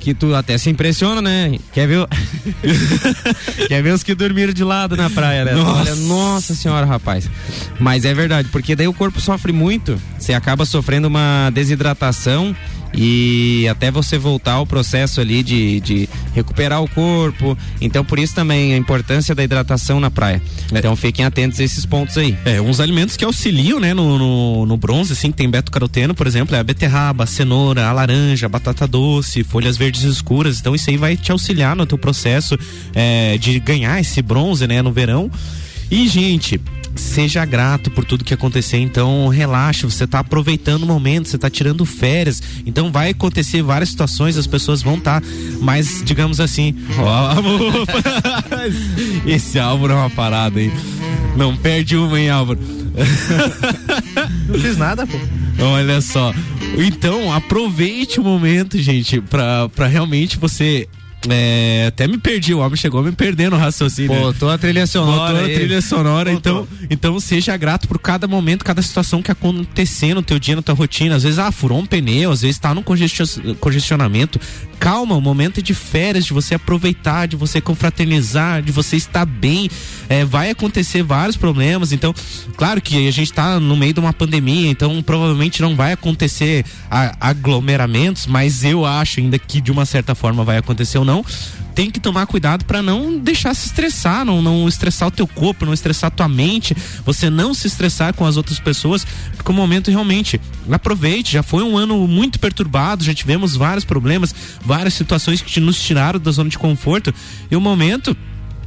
que 0.00 0.14
tu 0.14 0.34
até 0.34 0.56
se 0.56 0.70
impressiona, 0.70 1.20
né? 1.20 1.58
Quer 1.72 1.86
ver? 1.86 2.06
Quer 3.68 3.82
ver 3.82 3.92
os 3.92 4.02
que 4.02 4.14
dormiram 4.14 4.52
de 4.52 4.64
lado 4.64 4.96
na 4.96 5.10
praia, 5.10 5.44
né? 5.44 5.52
Nossa. 5.52 5.80
Olha, 5.80 5.94
nossa 5.96 6.54
senhora, 6.54 6.86
rapaz. 6.86 7.30
Mas 7.78 8.04
é 8.04 8.14
verdade, 8.14 8.48
porque 8.50 8.74
daí 8.74 8.88
o 8.88 8.94
corpo 8.94 9.20
sofre 9.20 9.52
muito, 9.52 10.00
você 10.18 10.32
acaba 10.32 10.64
sofrendo 10.64 11.06
uma 11.06 11.50
desidratação 11.50 12.56
e 12.94 13.66
até 13.68 13.90
você 13.90 14.18
voltar 14.18 14.54
ao 14.54 14.66
processo 14.66 15.20
ali 15.20 15.42
de, 15.42 15.80
de 15.80 16.08
recuperar 16.34 16.82
o 16.82 16.88
corpo. 16.88 17.56
Então, 17.80 18.04
por 18.04 18.18
isso 18.18 18.34
também 18.34 18.74
a 18.74 18.76
importância 18.76 19.34
da 19.34 19.42
hidratação 19.42 20.00
na 20.00 20.10
praia. 20.10 20.42
É. 20.72 20.78
Então, 20.78 20.94
fiquem 20.96 21.24
atentos 21.24 21.60
a 21.60 21.64
esses 21.64 21.86
pontos 21.86 22.16
aí. 22.18 22.36
É, 22.44 22.60
uns 22.60 22.80
alimentos 22.80 23.16
que 23.16 23.24
auxiliam, 23.24 23.78
né, 23.78 23.94
no, 23.94 24.18
no, 24.18 24.66
no 24.66 24.76
bronze, 24.76 25.12
assim, 25.12 25.30
tem 25.30 25.48
beta-caroteno, 25.48 26.14
por 26.14 26.26
exemplo, 26.26 26.54
é 26.56 26.58
a 26.58 26.64
beterraba, 26.64 27.24
a 27.24 27.26
cenoura, 27.26 27.86
a 27.86 27.92
laranja, 27.92 28.46
a 28.46 28.48
batata 28.48 28.86
doce, 28.86 29.44
folhas 29.44 29.76
verdes 29.76 30.02
escuras. 30.02 30.58
Então, 30.60 30.74
isso 30.74 30.90
aí 30.90 30.96
vai 30.96 31.16
te 31.16 31.32
auxiliar 31.32 31.76
no 31.76 31.86
teu 31.86 31.98
processo 31.98 32.58
é, 32.94 33.38
de 33.38 33.58
ganhar 33.60 34.00
esse 34.00 34.20
bronze, 34.22 34.66
né, 34.66 34.82
no 34.82 34.92
verão. 34.92 35.30
E, 35.90 36.06
gente, 36.06 36.60
seja 36.94 37.44
grato 37.44 37.90
por 37.90 38.04
tudo 38.04 38.24
que 38.24 38.34
acontecer. 38.34 38.78
Então, 38.78 39.28
relaxa, 39.28 39.88
você 39.88 40.04
está 40.04 40.20
aproveitando 40.20 40.82
o 40.82 40.86
momento, 40.86 41.28
você 41.28 41.36
está 41.36 41.50
tirando 41.50 41.84
férias. 41.84 42.42
Então, 42.64 42.92
vai 42.92 43.10
acontecer 43.10 43.62
várias 43.62 43.90
situações, 43.90 44.36
as 44.36 44.46
pessoas 44.46 44.82
vão 44.82 44.96
estar 44.96 45.20
tá 45.20 45.26
mais, 45.60 46.02
digamos 46.04 46.40
assim, 46.40 46.74
ó, 46.98 47.34
Esse 49.26 49.58
Álvaro 49.58 49.92
é 49.92 49.96
uma 49.96 50.10
parada, 50.10 50.60
hein? 50.60 50.72
Não 51.36 51.56
perde 51.56 51.96
uma, 51.96 52.20
hein, 52.20 52.30
Álvaro? 52.30 52.60
Não 54.48 54.58
fiz 54.58 54.76
nada, 54.76 55.06
pô. 55.06 55.16
Olha 55.58 56.00
só. 56.00 56.32
Então, 56.78 57.32
aproveite 57.32 58.20
o 58.20 58.24
momento, 58.24 58.78
gente, 58.78 59.20
para 59.20 59.86
realmente 59.86 60.38
você 60.38 60.88
é, 61.28 61.86
até 61.88 62.06
me 62.06 62.16
perdi, 62.16 62.54
o 62.54 62.60
homem 62.60 62.76
chegou 62.76 63.02
me 63.02 63.12
perdendo 63.12 63.54
o 63.54 63.58
raciocínio. 63.58 64.18
Botou 64.18 64.48
a 64.48 64.56
trilha 64.56 64.86
sonora. 64.86 65.34
Botou 65.34 65.50
a 65.50 65.54
trilha 65.54 65.82
sonora, 65.82 66.32
então, 66.32 66.66
então 66.88 67.20
seja 67.20 67.56
grato 67.56 67.86
por 67.86 67.98
cada 67.98 68.26
momento, 68.26 68.64
cada 68.64 68.80
situação 68.80 69.20
que 69.20 69.30
acontecer 69.30 70.14
no 70.14 70.22
teu 70.22 70.38
dia, 70.38 70.56
na 70.56 70.62
tua 70.62 70.74
rotina. 70.74 71.16
Às 71.16 71.24
vezes, 71.24 71.38
ah, 71.38 71.52
furou 71.52 71.78
um 71.78 71.86
pneu, 71.86 72.30
às 72.30 72.40
vezes 72.40 72.58
tá 72.58 72.74
num 72.74 72.82
congestionamento. 72.82 74.40
Calma, 74.78 75.14
o 75.14 75.20
momento 75.20 75.60
é 75.60 75.62
de 75.62 75.74
férias, 75.74 76.24
de 76.24 76.32
você 76.32 76.54
aproveitar, 76.54 77.26
de 77.26 77.36
você 77.36 77.60
confraternizar, 77.60 78.62
de 78.62 78.72
você 78.72 78.96
estar 78.96 79.26
bem. 79.26 79.68
É, 80.08 80.24
vai 80.24 80.50
acontecer 80.50 81.02
vários 81.02 81.36
problemas, 81.36 81.92
então, 81.92 82.14
claro 82.56 82.80
que 82.80 83.06
a 83.06 83.10
gente 83.10 83.32
tá 83.32 83.60
no 83.60 83.76
meio 83.76 83.92
de 83.92 84.00
uma 84.00 84.12
pandemia, 84.12 84.70
então 84.70 85.02
provavelmente 85.02 85.60
não 85.62 85.76
vai 85.76 85.92
acontecer 85.92 86.64
aglomeramentos, 87.20 88.26
mas 88.26 88.64
eu 88.64 88.84
acho 88.84 89.20
ainda 89.20 89.38
que 89.38 89.60
de 89.60 89.70
uma 89.70 89.84
certa 89.84 90.14
forma 90.14 90.42
vai 90.44 90.56
acontecer 90.56 90.98
ou 90.98 91.04
não, 91.10 91.24
tem 91.74 91.90
que 91.90 91.98
tomar 91.98 92.26
cuidado 92.26 92.64
para 92.64 92.82
não 92.82 93.18
deixar 93.18 93.54
se 93.54 93.66
estressar, 93.66 94.24
não, 94.24 94.40
não 94.40 94.68
estressar 94.68 95.08
o 95.08 95.10
teu 95.10 95.26
corpo, 95.26 95.66
não 95.66 95.72
estressar 95.72 96.08
a 96.08 96.10
tua 96.10 96.28
mente, 96.28 96.76
você 97.04 97.28
não 97.28 97.52
se 97.52 97.66
estressar 97.66 98.14
com 98.14 98.24
as 98.24 98.36
outras 98.36 98.60
pessoas, 98.60 99.06
porque 99.36 99.50
o 99.50 99.54
momento 99.54 99.90
realmente 99.90 100.40
aproveite, 100.70 101.32
já 101.32 101.42
foi 101.42 101.62
um 101.62 101.76
ano 101.76 102.06
muito 102.06 102.38
perturbado, 102.38 103.04
já 103.04 103.14
tivemos 103.14 103.56
vários 103.56 103.84
problemas, 103.84 104.34
várias 104.64 104.94
situações 104.94 105.42
que 105.42 105.58
nos 105.58 105.82
tiraram 105.82 106.20
da 106.20 106.30
zona 106.30 106.50
de 106.50 106.58
conforto, 106.58 107.12
e 107.50 107.56
o 107.56 107.60
momento 107.60 108.16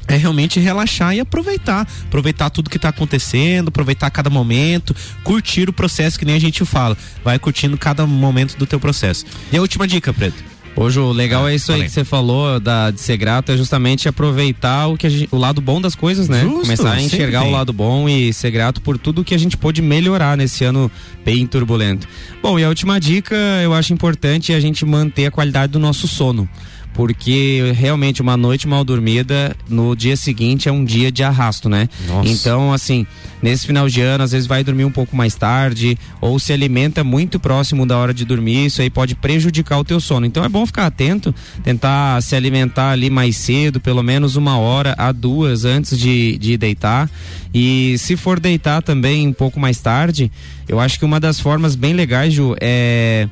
é 0.07 0.17
realmente 0.17 0.59
relaxar 0.59 1.15
e 1.15 1.21
aproveitar. 1.21 1.87
Aproveitar 2.05 2.49
tudo 2.49 2.69
que 2.69 2.75
está 2.75 2.89
acontecendo, 2.89 3.69
aproveitar 3.69 4.09
cada 4.09 4.29
momento, 4.29 4.93
curtir 5.23 5.69
o 5.69 5.73
processo 5.73 6.19
que 6.19 6.25
nem 6.25 6.35
a 6.35 6.39
gente 6.39 6.65
fala. 6.65 6.97
Vai 7.23 7.39
curtindo 7.39 7.77
cada 7.77 8.05
momento 8.05 8.57
do 8.57 8.65
teu 8.65 8.81
processo. 8.81 9.25
E 9.49 9.55
a 9.55 9.61
última 9.61 9.87
dica, 9.87 10.11
Preto? 10.11 10.52
Hoje 10.75 10.99
o 10.99 11.11
legal 11.11 11.45
ah, 11.45 11.51
é 11.51 11.55
isso 11.55 11.71
aí 11.71 11.83
que 11.83 11.89
você 11.89 12.03
falou 12.03 12.59
da, 12.59 12.89
de 12.89 12.99
ser 12.99 13.15
grato, 13.15 13.51
é 13.51 13.57
justamente 13.57 14.09
aproveitar 14.09 14.87
o, 14.87 14.97
que 14.97 15.07
gente, 15.07 15.29
o 15.31 15.37
lado 15.37 15.61
bom 15.61 15.79
das 15.79 15.93
coisas, 15.93 16.27
né? 16.27 16.41
Justo, 16.41 16.61
Começar 16.61 16.93
a 16.93 17.01
enxergar 17.01 17.43
o 17.43 17.51
lado 17.51 17.71
bom 17.71 18.09
e 18.09 18.33
ser 18.33 18.49
grato 18.49 18.81
por 18.81 18.97
tudo 18.97 19.23
que 19.23 19.35
a 19.35 19.37
gente 19.37 19.55
pôde 19.55 19.81
melhorar 19.81 20.35
nesse 20.35 20.63
ano 20.63 20.91
bem 21.23 21.45
turbulento. 21.45 22.07
Bom, 22.41 22.57
e 22.57 22.63
a 22.63 22.69
última 22.69 22.99
dica 22.99 23.35
eu 23.63 23.73
acho 23.73 23.93
importante 23.93 24.51
é 24.51 24.55
a 24.55 24.59
gente 24.59 24.83
manter 24.83 25.27
a 25.27 25.31
qualidade 25.31 25.71
do 25.71 25.79
nosso 25.79 26.07
sono 26.07 26.49
porque 26.93 27.73
realmente 27.75 28.21
uma 28.21 28.37
noite 28.37 28.67
mal 28.67 28.83
dormida 28.83 29.55
no 29.67 29.95
dia 29.95 30.15
seguinte 30.15 30.69
é 30.69 30.71
um 30.71 30.85
dia 30.85 31.11
de 31.11 31.23
arrasto, 31.23 31.67
né? 31.67 31.89
Nossa. 32.07 32.29
Então, 32.29 32.71
assim, 32.71 33.05
nesse 33.41 33.65
final 33.65 33.89
de 33.89 34.01
ano, 34.01 34.23
às 34.23 34.31
vezes 34.31 34.47
vai 34.47 34.63
dormir 34.63 34.85
um 34.85 34.91
pouco 34.91 35.15
mais 35.15 35.35
tarde 35.35 35.97
ou 36.21 36.37
se 36.39 36.53
alimenta 36.53 37.03
muito 37.03 37.39
próximo 37.39 37.85
da 37.85 37.97
hora 37.97 38.13
de 38.13 38.23
dormir, 38.25 38.67
isso 38.67 38.81
aí 38.81 38.89
pode 38.89 39.15
prejudicar 39.15 39.79
o 39.79 39.83
teu 39.83 39.99
sono. 39.99 40.25
Então 40.25 40.43
é 40.43 40.49
bom 40.49 40.65
ficar 40.65 40.85
atento, 40.85 41.33
tentar 41.63 42.21
se 42.21 42.35
alimentar 42.35 42.91
ali 42.91 43.09
mais 43.09 43.35
cedo, 43.37 43.79
pelo 43.79 44.03
menos 44.03 44.35
uma 44.35 44.57
hora 44.57 44.93
a 44.97 45.11
duas 45.11 45.65
antes 45.65 45.97
de, 45.97 46.37
de 46.37 46.57
deitar. 46.57 47.09
E 47.53 47.95
se 47.97 48.15
for 48.15 48.39
deitar 48.39 48.81
também 48.81 49.27
um 49.27 49.33
pouco 49.33 49.59
mais 49.59 49.79
tarde, 49.79 50.31
eu 50.67 50.79
acho 50.79 50.97
que 50.97 51.05
uma 51.05 51.19
das 51.19 51.39
formas 51.39 51.75
bem 51.75 51.93
legais, 51.93 52.33
Ju, 52.33 52.55
é 52.59 53.27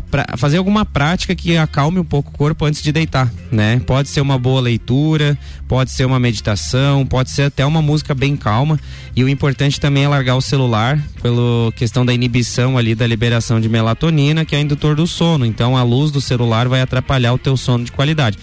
pra, 0.00 0.26
fazer 0.36 0.58
alguma 0.58 0.84
prática 0.84 1.34
que 1.34 1.56
acalme 1.56 1.98
um 1.98 2.04
pouco 2.04 2.30
o 2.30 2.36
corpo 2.36 2.64
antes 2.64 2.82
de 2.82 2.92
deitar, 2.92 3.32
né? 3.50 3.80
Pode 3.86 4.08
ser 4.08 4.20
uma 4.20 4.38
boa 4.38 4.60
leitura, 4.60 5.38
pode 5.68 5.90
ser 5.90 6.04
uma 6.04 6.18
meditação, 6.18 7.06
pode 7.06 7.30
ser 7.30 7.42
até 7.42 7.64
uma 7.64 7.82
música 7.82 8.14
bem 8.14 8.36
calma. 8.36 8.78
E 9.14 9.22
o 9.22 9.28
importante 9.28 9.80
também 9.80 10.04
é 10.04 10.08
largar 10.08 10.36
o 10.36 10.40
celular, 10.40 10.98
pela 11.22 11.72
questão 11.72 12.04
da 12.04 12.12
inibição 12.12 12.76
ali 12.76 12.94
da 12.94 13.06
liberação 13.06 13.60
de 13.60 13.68
melatonina, 13.68 14.44
que 14.44 14.56
é 14.56 14.60
indutor 14.60 14.96
do 14.96 15.06
sono. 15.06 15.46
Então 15.46 15.76
a 15.76 15.82
luz 15.82 16.10
do 16.10 16.20
celular 16.20 16.68
vai 16.68 16.80
atrapalhar 16.80 17.32
o 17.32 17.38
teu 17.38 17.56
sono 17.56 17.84
de 17.84 17.92
qualidade. 17.92 18.38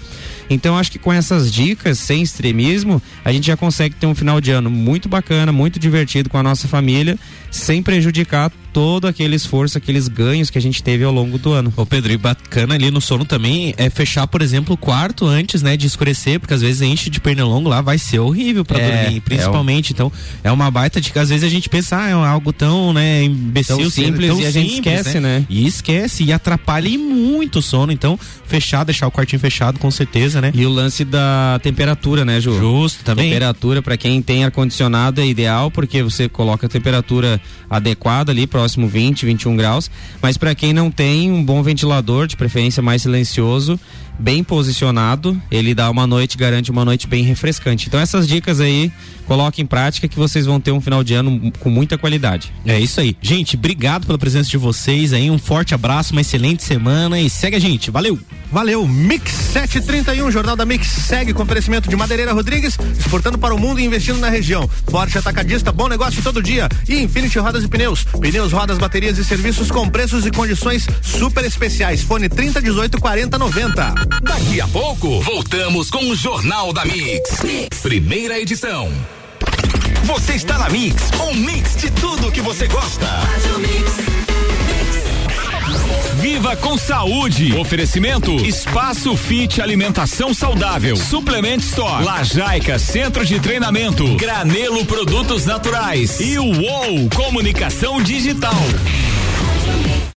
Então 0.53 0.77
acho 0.77 0.91
que 0.91 0.99
com 0.99 1.11
essas 1.11 1.51
dicas, 1.51 1.97
sem 1.97 2.21
extremismo, 2.21 3.01
a 3.23 3.31
gente 3.31 3.47
já 3.47 3.55
consegue 3.55 3.95
ter 3.95 4.05
um 4.05 4.15
final 4.15 4.41
de 4.41 4.51
ano 4.51 4.69
muito 4.69 5.07
bacana, 5.07 5.51
muito 5.51 5.79
divertido 5.79 6.29
com 6.29 6.37
a 6.37 6.43
nossa 6.43 6.67
família, 6.67 7.17
sem 7.49 7.81
prejudicar 7.81 8.51
todo 8.71 9.07
aquele 9.07 9.35
esforço, 9.35 9.77
aqueles 9.77 10.07
ganhos 10.07 10.49
que 10.49 10.57
a 10.57 10.61
gente 10.61 10.81
teve 10.81 11.03
ao 11.03 11.11
longo 11.11 11.37
do 11.37 11.51
ano. 11.51 11.73
Ô 11.75 11.85
Pedro, 11.85 12.11
e 12.11 12.17
bacana 12.17 12.75
ali 12.75 12.89
no 12.89 13.01
sono 13.01 13.25
também 13.25 13.73
é 13.77 13.89
fechar, 13.89 14.25
por 14.27 14.41
exemplo, 14.41 14.75
o 14.75 14.77
quarto 14.77 15.25
antes, 15.25 15.61
né, 15.61 15.75
de 15.75 15.87
escurecer, 15.87 16.39
porque 16.39 16.53
às 16.53 16.61
vezes 16.61 16.81
enche 16.81 17.09
de 17.09 17.19
pernilongo 17.19 17.67
lá, 17.67 17.81
vai 17.81 17.97
ser 17.97 18.19
horrível 18.19 18.63
para 18.63 18.79
é, 18.79 19.03
dormir, 19.03 19.21
principalmente. 19.21 19.91
É 19.91 19.91
o... 19.91 19.93
Então, 19.93 20.11
é 20.43 20.51
uma 20.51 20.71
baita 20.71 21.01
de 21.01 21.11
que 21.11 21.19
às 21.19 21.29
vezes 21.29 21.43
a 21.43 21.49
gente 21.49 21.67
pensa, 21.67 21.97
ah, 21.97 22.09
é 22.09 22.13
algo 22.13 22.53
tão, 22.53 22.93
né, 22.93 23.23
imbecil, 23.23 23.77
tão 23.77 23.89
simples, 23.89 24.27
tão 24.27 24.41
e 24.41 24.45
a 24.45 24.51
gente 24.51 24.75
simples, 24.75 24.99
esquece, 24.99 25.19
né? 25.19 25.39
né? 25.39 25.45
E 25.49 25.67
esquece 25.67 26.23
e 26.23 26.33
atrapalha 26.33 26.81
muito 26.97 27.59
o 27.59 27.61
sono. 27.61 27.91
Então, 27.91 28.19
fechar, 28.45 28.83
deixar 28.83 29.07
o 29.07 29.11
quartinho 29.11 29.39
fechado 29.39 29.79
com 29.79 29.91
certeza, 29.91 30.40
né? 30.41 30.51
E 30.54 30.65
o 30.65 30.69
lance 30.69 31.06
da 31.06 31.60
temperatura, 31.62 32.25
né, 32.25 32.41
Ju? 32.41 32.58
Justo, 32.58 33.04
também. 33.04 33.30
Temperatura, 33.30 33.82
para 33.82 33.95
quem 33.95 34.21
tem 34.21 34.43
ar-condicionado, 34.43 35.21
é 35.21 35.25
ideal, 35.25 35.69
porque 35.71 36.01
você 36.01 36.27
coloca 36.27 36.65
a 36.65 36.69
temperatura 36.69 37.39
adequada 37.69 38.32
ali, 38.32 38.47
próximo 38.47 38.88
20, 38.88 39.25
21 39.25 39.56
graus. 39.56 39.89
Mas 40.21 40.38
para 40.38 40.54
quem 40.56 40.73
não 40.73 40.89
tem, 40.91 41.32
um 41.32 41.43
bom 41.43 41.62
ventilador, 41.63 42.27
de 42.27 42.36
preferência 42.36 42.82
mais 42.82 43.04
silencioso, 43.04 43.80
bem 44.21 44.43
posicionado, 44.43 45.41
ele 45.49 45.73
dá 45.73 45.89
uma 45.89 46.05
noite, 46.05 46.38
garante 46.38 46.69
uma 46.69 46.86
noite 46.86 47.07
bem 47.07 47.23
refrescante. 47.23 47.88
Então 47.88 47.99
essas 47.99 48.27
dicas 48.27 48.60
aí, 48.60 48.91
coloque 49.25 49.62
em 49.62 49.65
prática 49.65 50.07
que 50.07 50.15
vocês 50.15 50.45
vão 50.45 50.60
ter 50.60 50.71
um 50.71 50.79
final 50.79 51.03
de 51.03 51.15
ano 51.15 51.51
com 51.60 51.69
muita 51.69 51.97
qualidade. 51.97 52.53
É 52.65 52.79
isso 52.79 52.99
aí. 52.99 53.17
Gente, 53.21 53.55
obrigado 53.55 54.05
pela 54.05 54.17
presença 54.17 54.49
de 54.49 54.57
vocês 54.57 55.12
aí, 55.12 55.31
um 55.31 55.39
forte 55.39 55.73
abraço, 55.73 56.12
uma 56.12 56.21
excelente 56.21 56.63
semana 56.63 57.19
e 57.19 57.29
segue 57.29 57.55
a 57.55 57.60
gente. 57.60 57.89
Valeu! 57.89 58.19
Valeu, 58.51 58.86
Mix 58.86 59.31
731, 59.31 60.29
Jornal 60.29 60.57
da 60.57 60.65
Mix 60.65 60.86
segue 60.86 61.34
com 61.34 61.41
oferecimento 61.41 61.89
de 61.89 61.95
Madeireira 61.95 62.34
Rodrigues, 62.34 62.77
exportando 62.99 63.38
para 63.38 63.55
o 63.55 63.57
mundo 63.57 63.79
e 63.79 63.86
investindo 63.86 64.19
na 64.19 64.27
região. 64.27 64.69
Forte 64.89 65.17
Atacadista, 65.17 65.71
bom 65.71 65.88
negócio 65.88 66.21
todo 66.21 66.43
dia. 66.43 66.67
E 66.88 67.01
Infinity 67.01 67.39
Rodas 67.39 67.63
e 67.63 67.67
Pneus. 67.69 68.03
Pneus, 68.03 68.51
rodas, 68.51 68.77
baterias 68.77 69.17
e 69.17 69.23
serviços 69.23 69.71
com 69.71 69.88
preços 69.89 70.25
e 70.25 70.31
condições 70.31 70.86
super 71.01 71.45
especiais. 71.45 72.01
Fone 72.01 72.27
30 72.27 72.62
18 72.62 72.99
40 72.99 73.38
90. 73.38 74.11
Daqui 74.19 74.60
a 74.60 74.67
pouco, 74.67 75.21
voltamos 75.21 75.89
com 75.89 76.10
o 76.10 76.15
Jornal 76.15 76.74
da 76.74 76.84
mix. 76.84 77.39
Primeira 77.82 78.39
edição. 78.39 78.91
Você 80.04 80.34
está 80.34 80.58
na 80.58 80.69
Mix, 80.69 81.12
um 81.30 81.36
mix 81.36 81.76
de 81.78 81.89
tudo 81.91 82.32
que 82.32 82.41
você 82.41 82.67
gosta. 82.67 83.08
Viva 86.21 86.56
com 86.56 86.78
saúde. 86.78 87.56
Oferecimento 87.58 88.36
Espaço 88.45 89.15
Fit 89.15 89.62
Alimentação 89.62 90.34
Saudável. 90.34 90.95
Suplement 90.95 91.58
Store. 91.58 92.04
Lajaica 92.04 92.78
Centro 92.78 93.26
de 93.26 93.39
Treinamento. 93.39 94.15
Granelo 94.17 94.86
Produtos 94.86 95.45
Naturais. 95.45 96.19
E 96.19 96.38
o 96.38 96.45
UOL 96.45 97.10
Comunicação 97.15 98.02
Digital. 98.02 98.54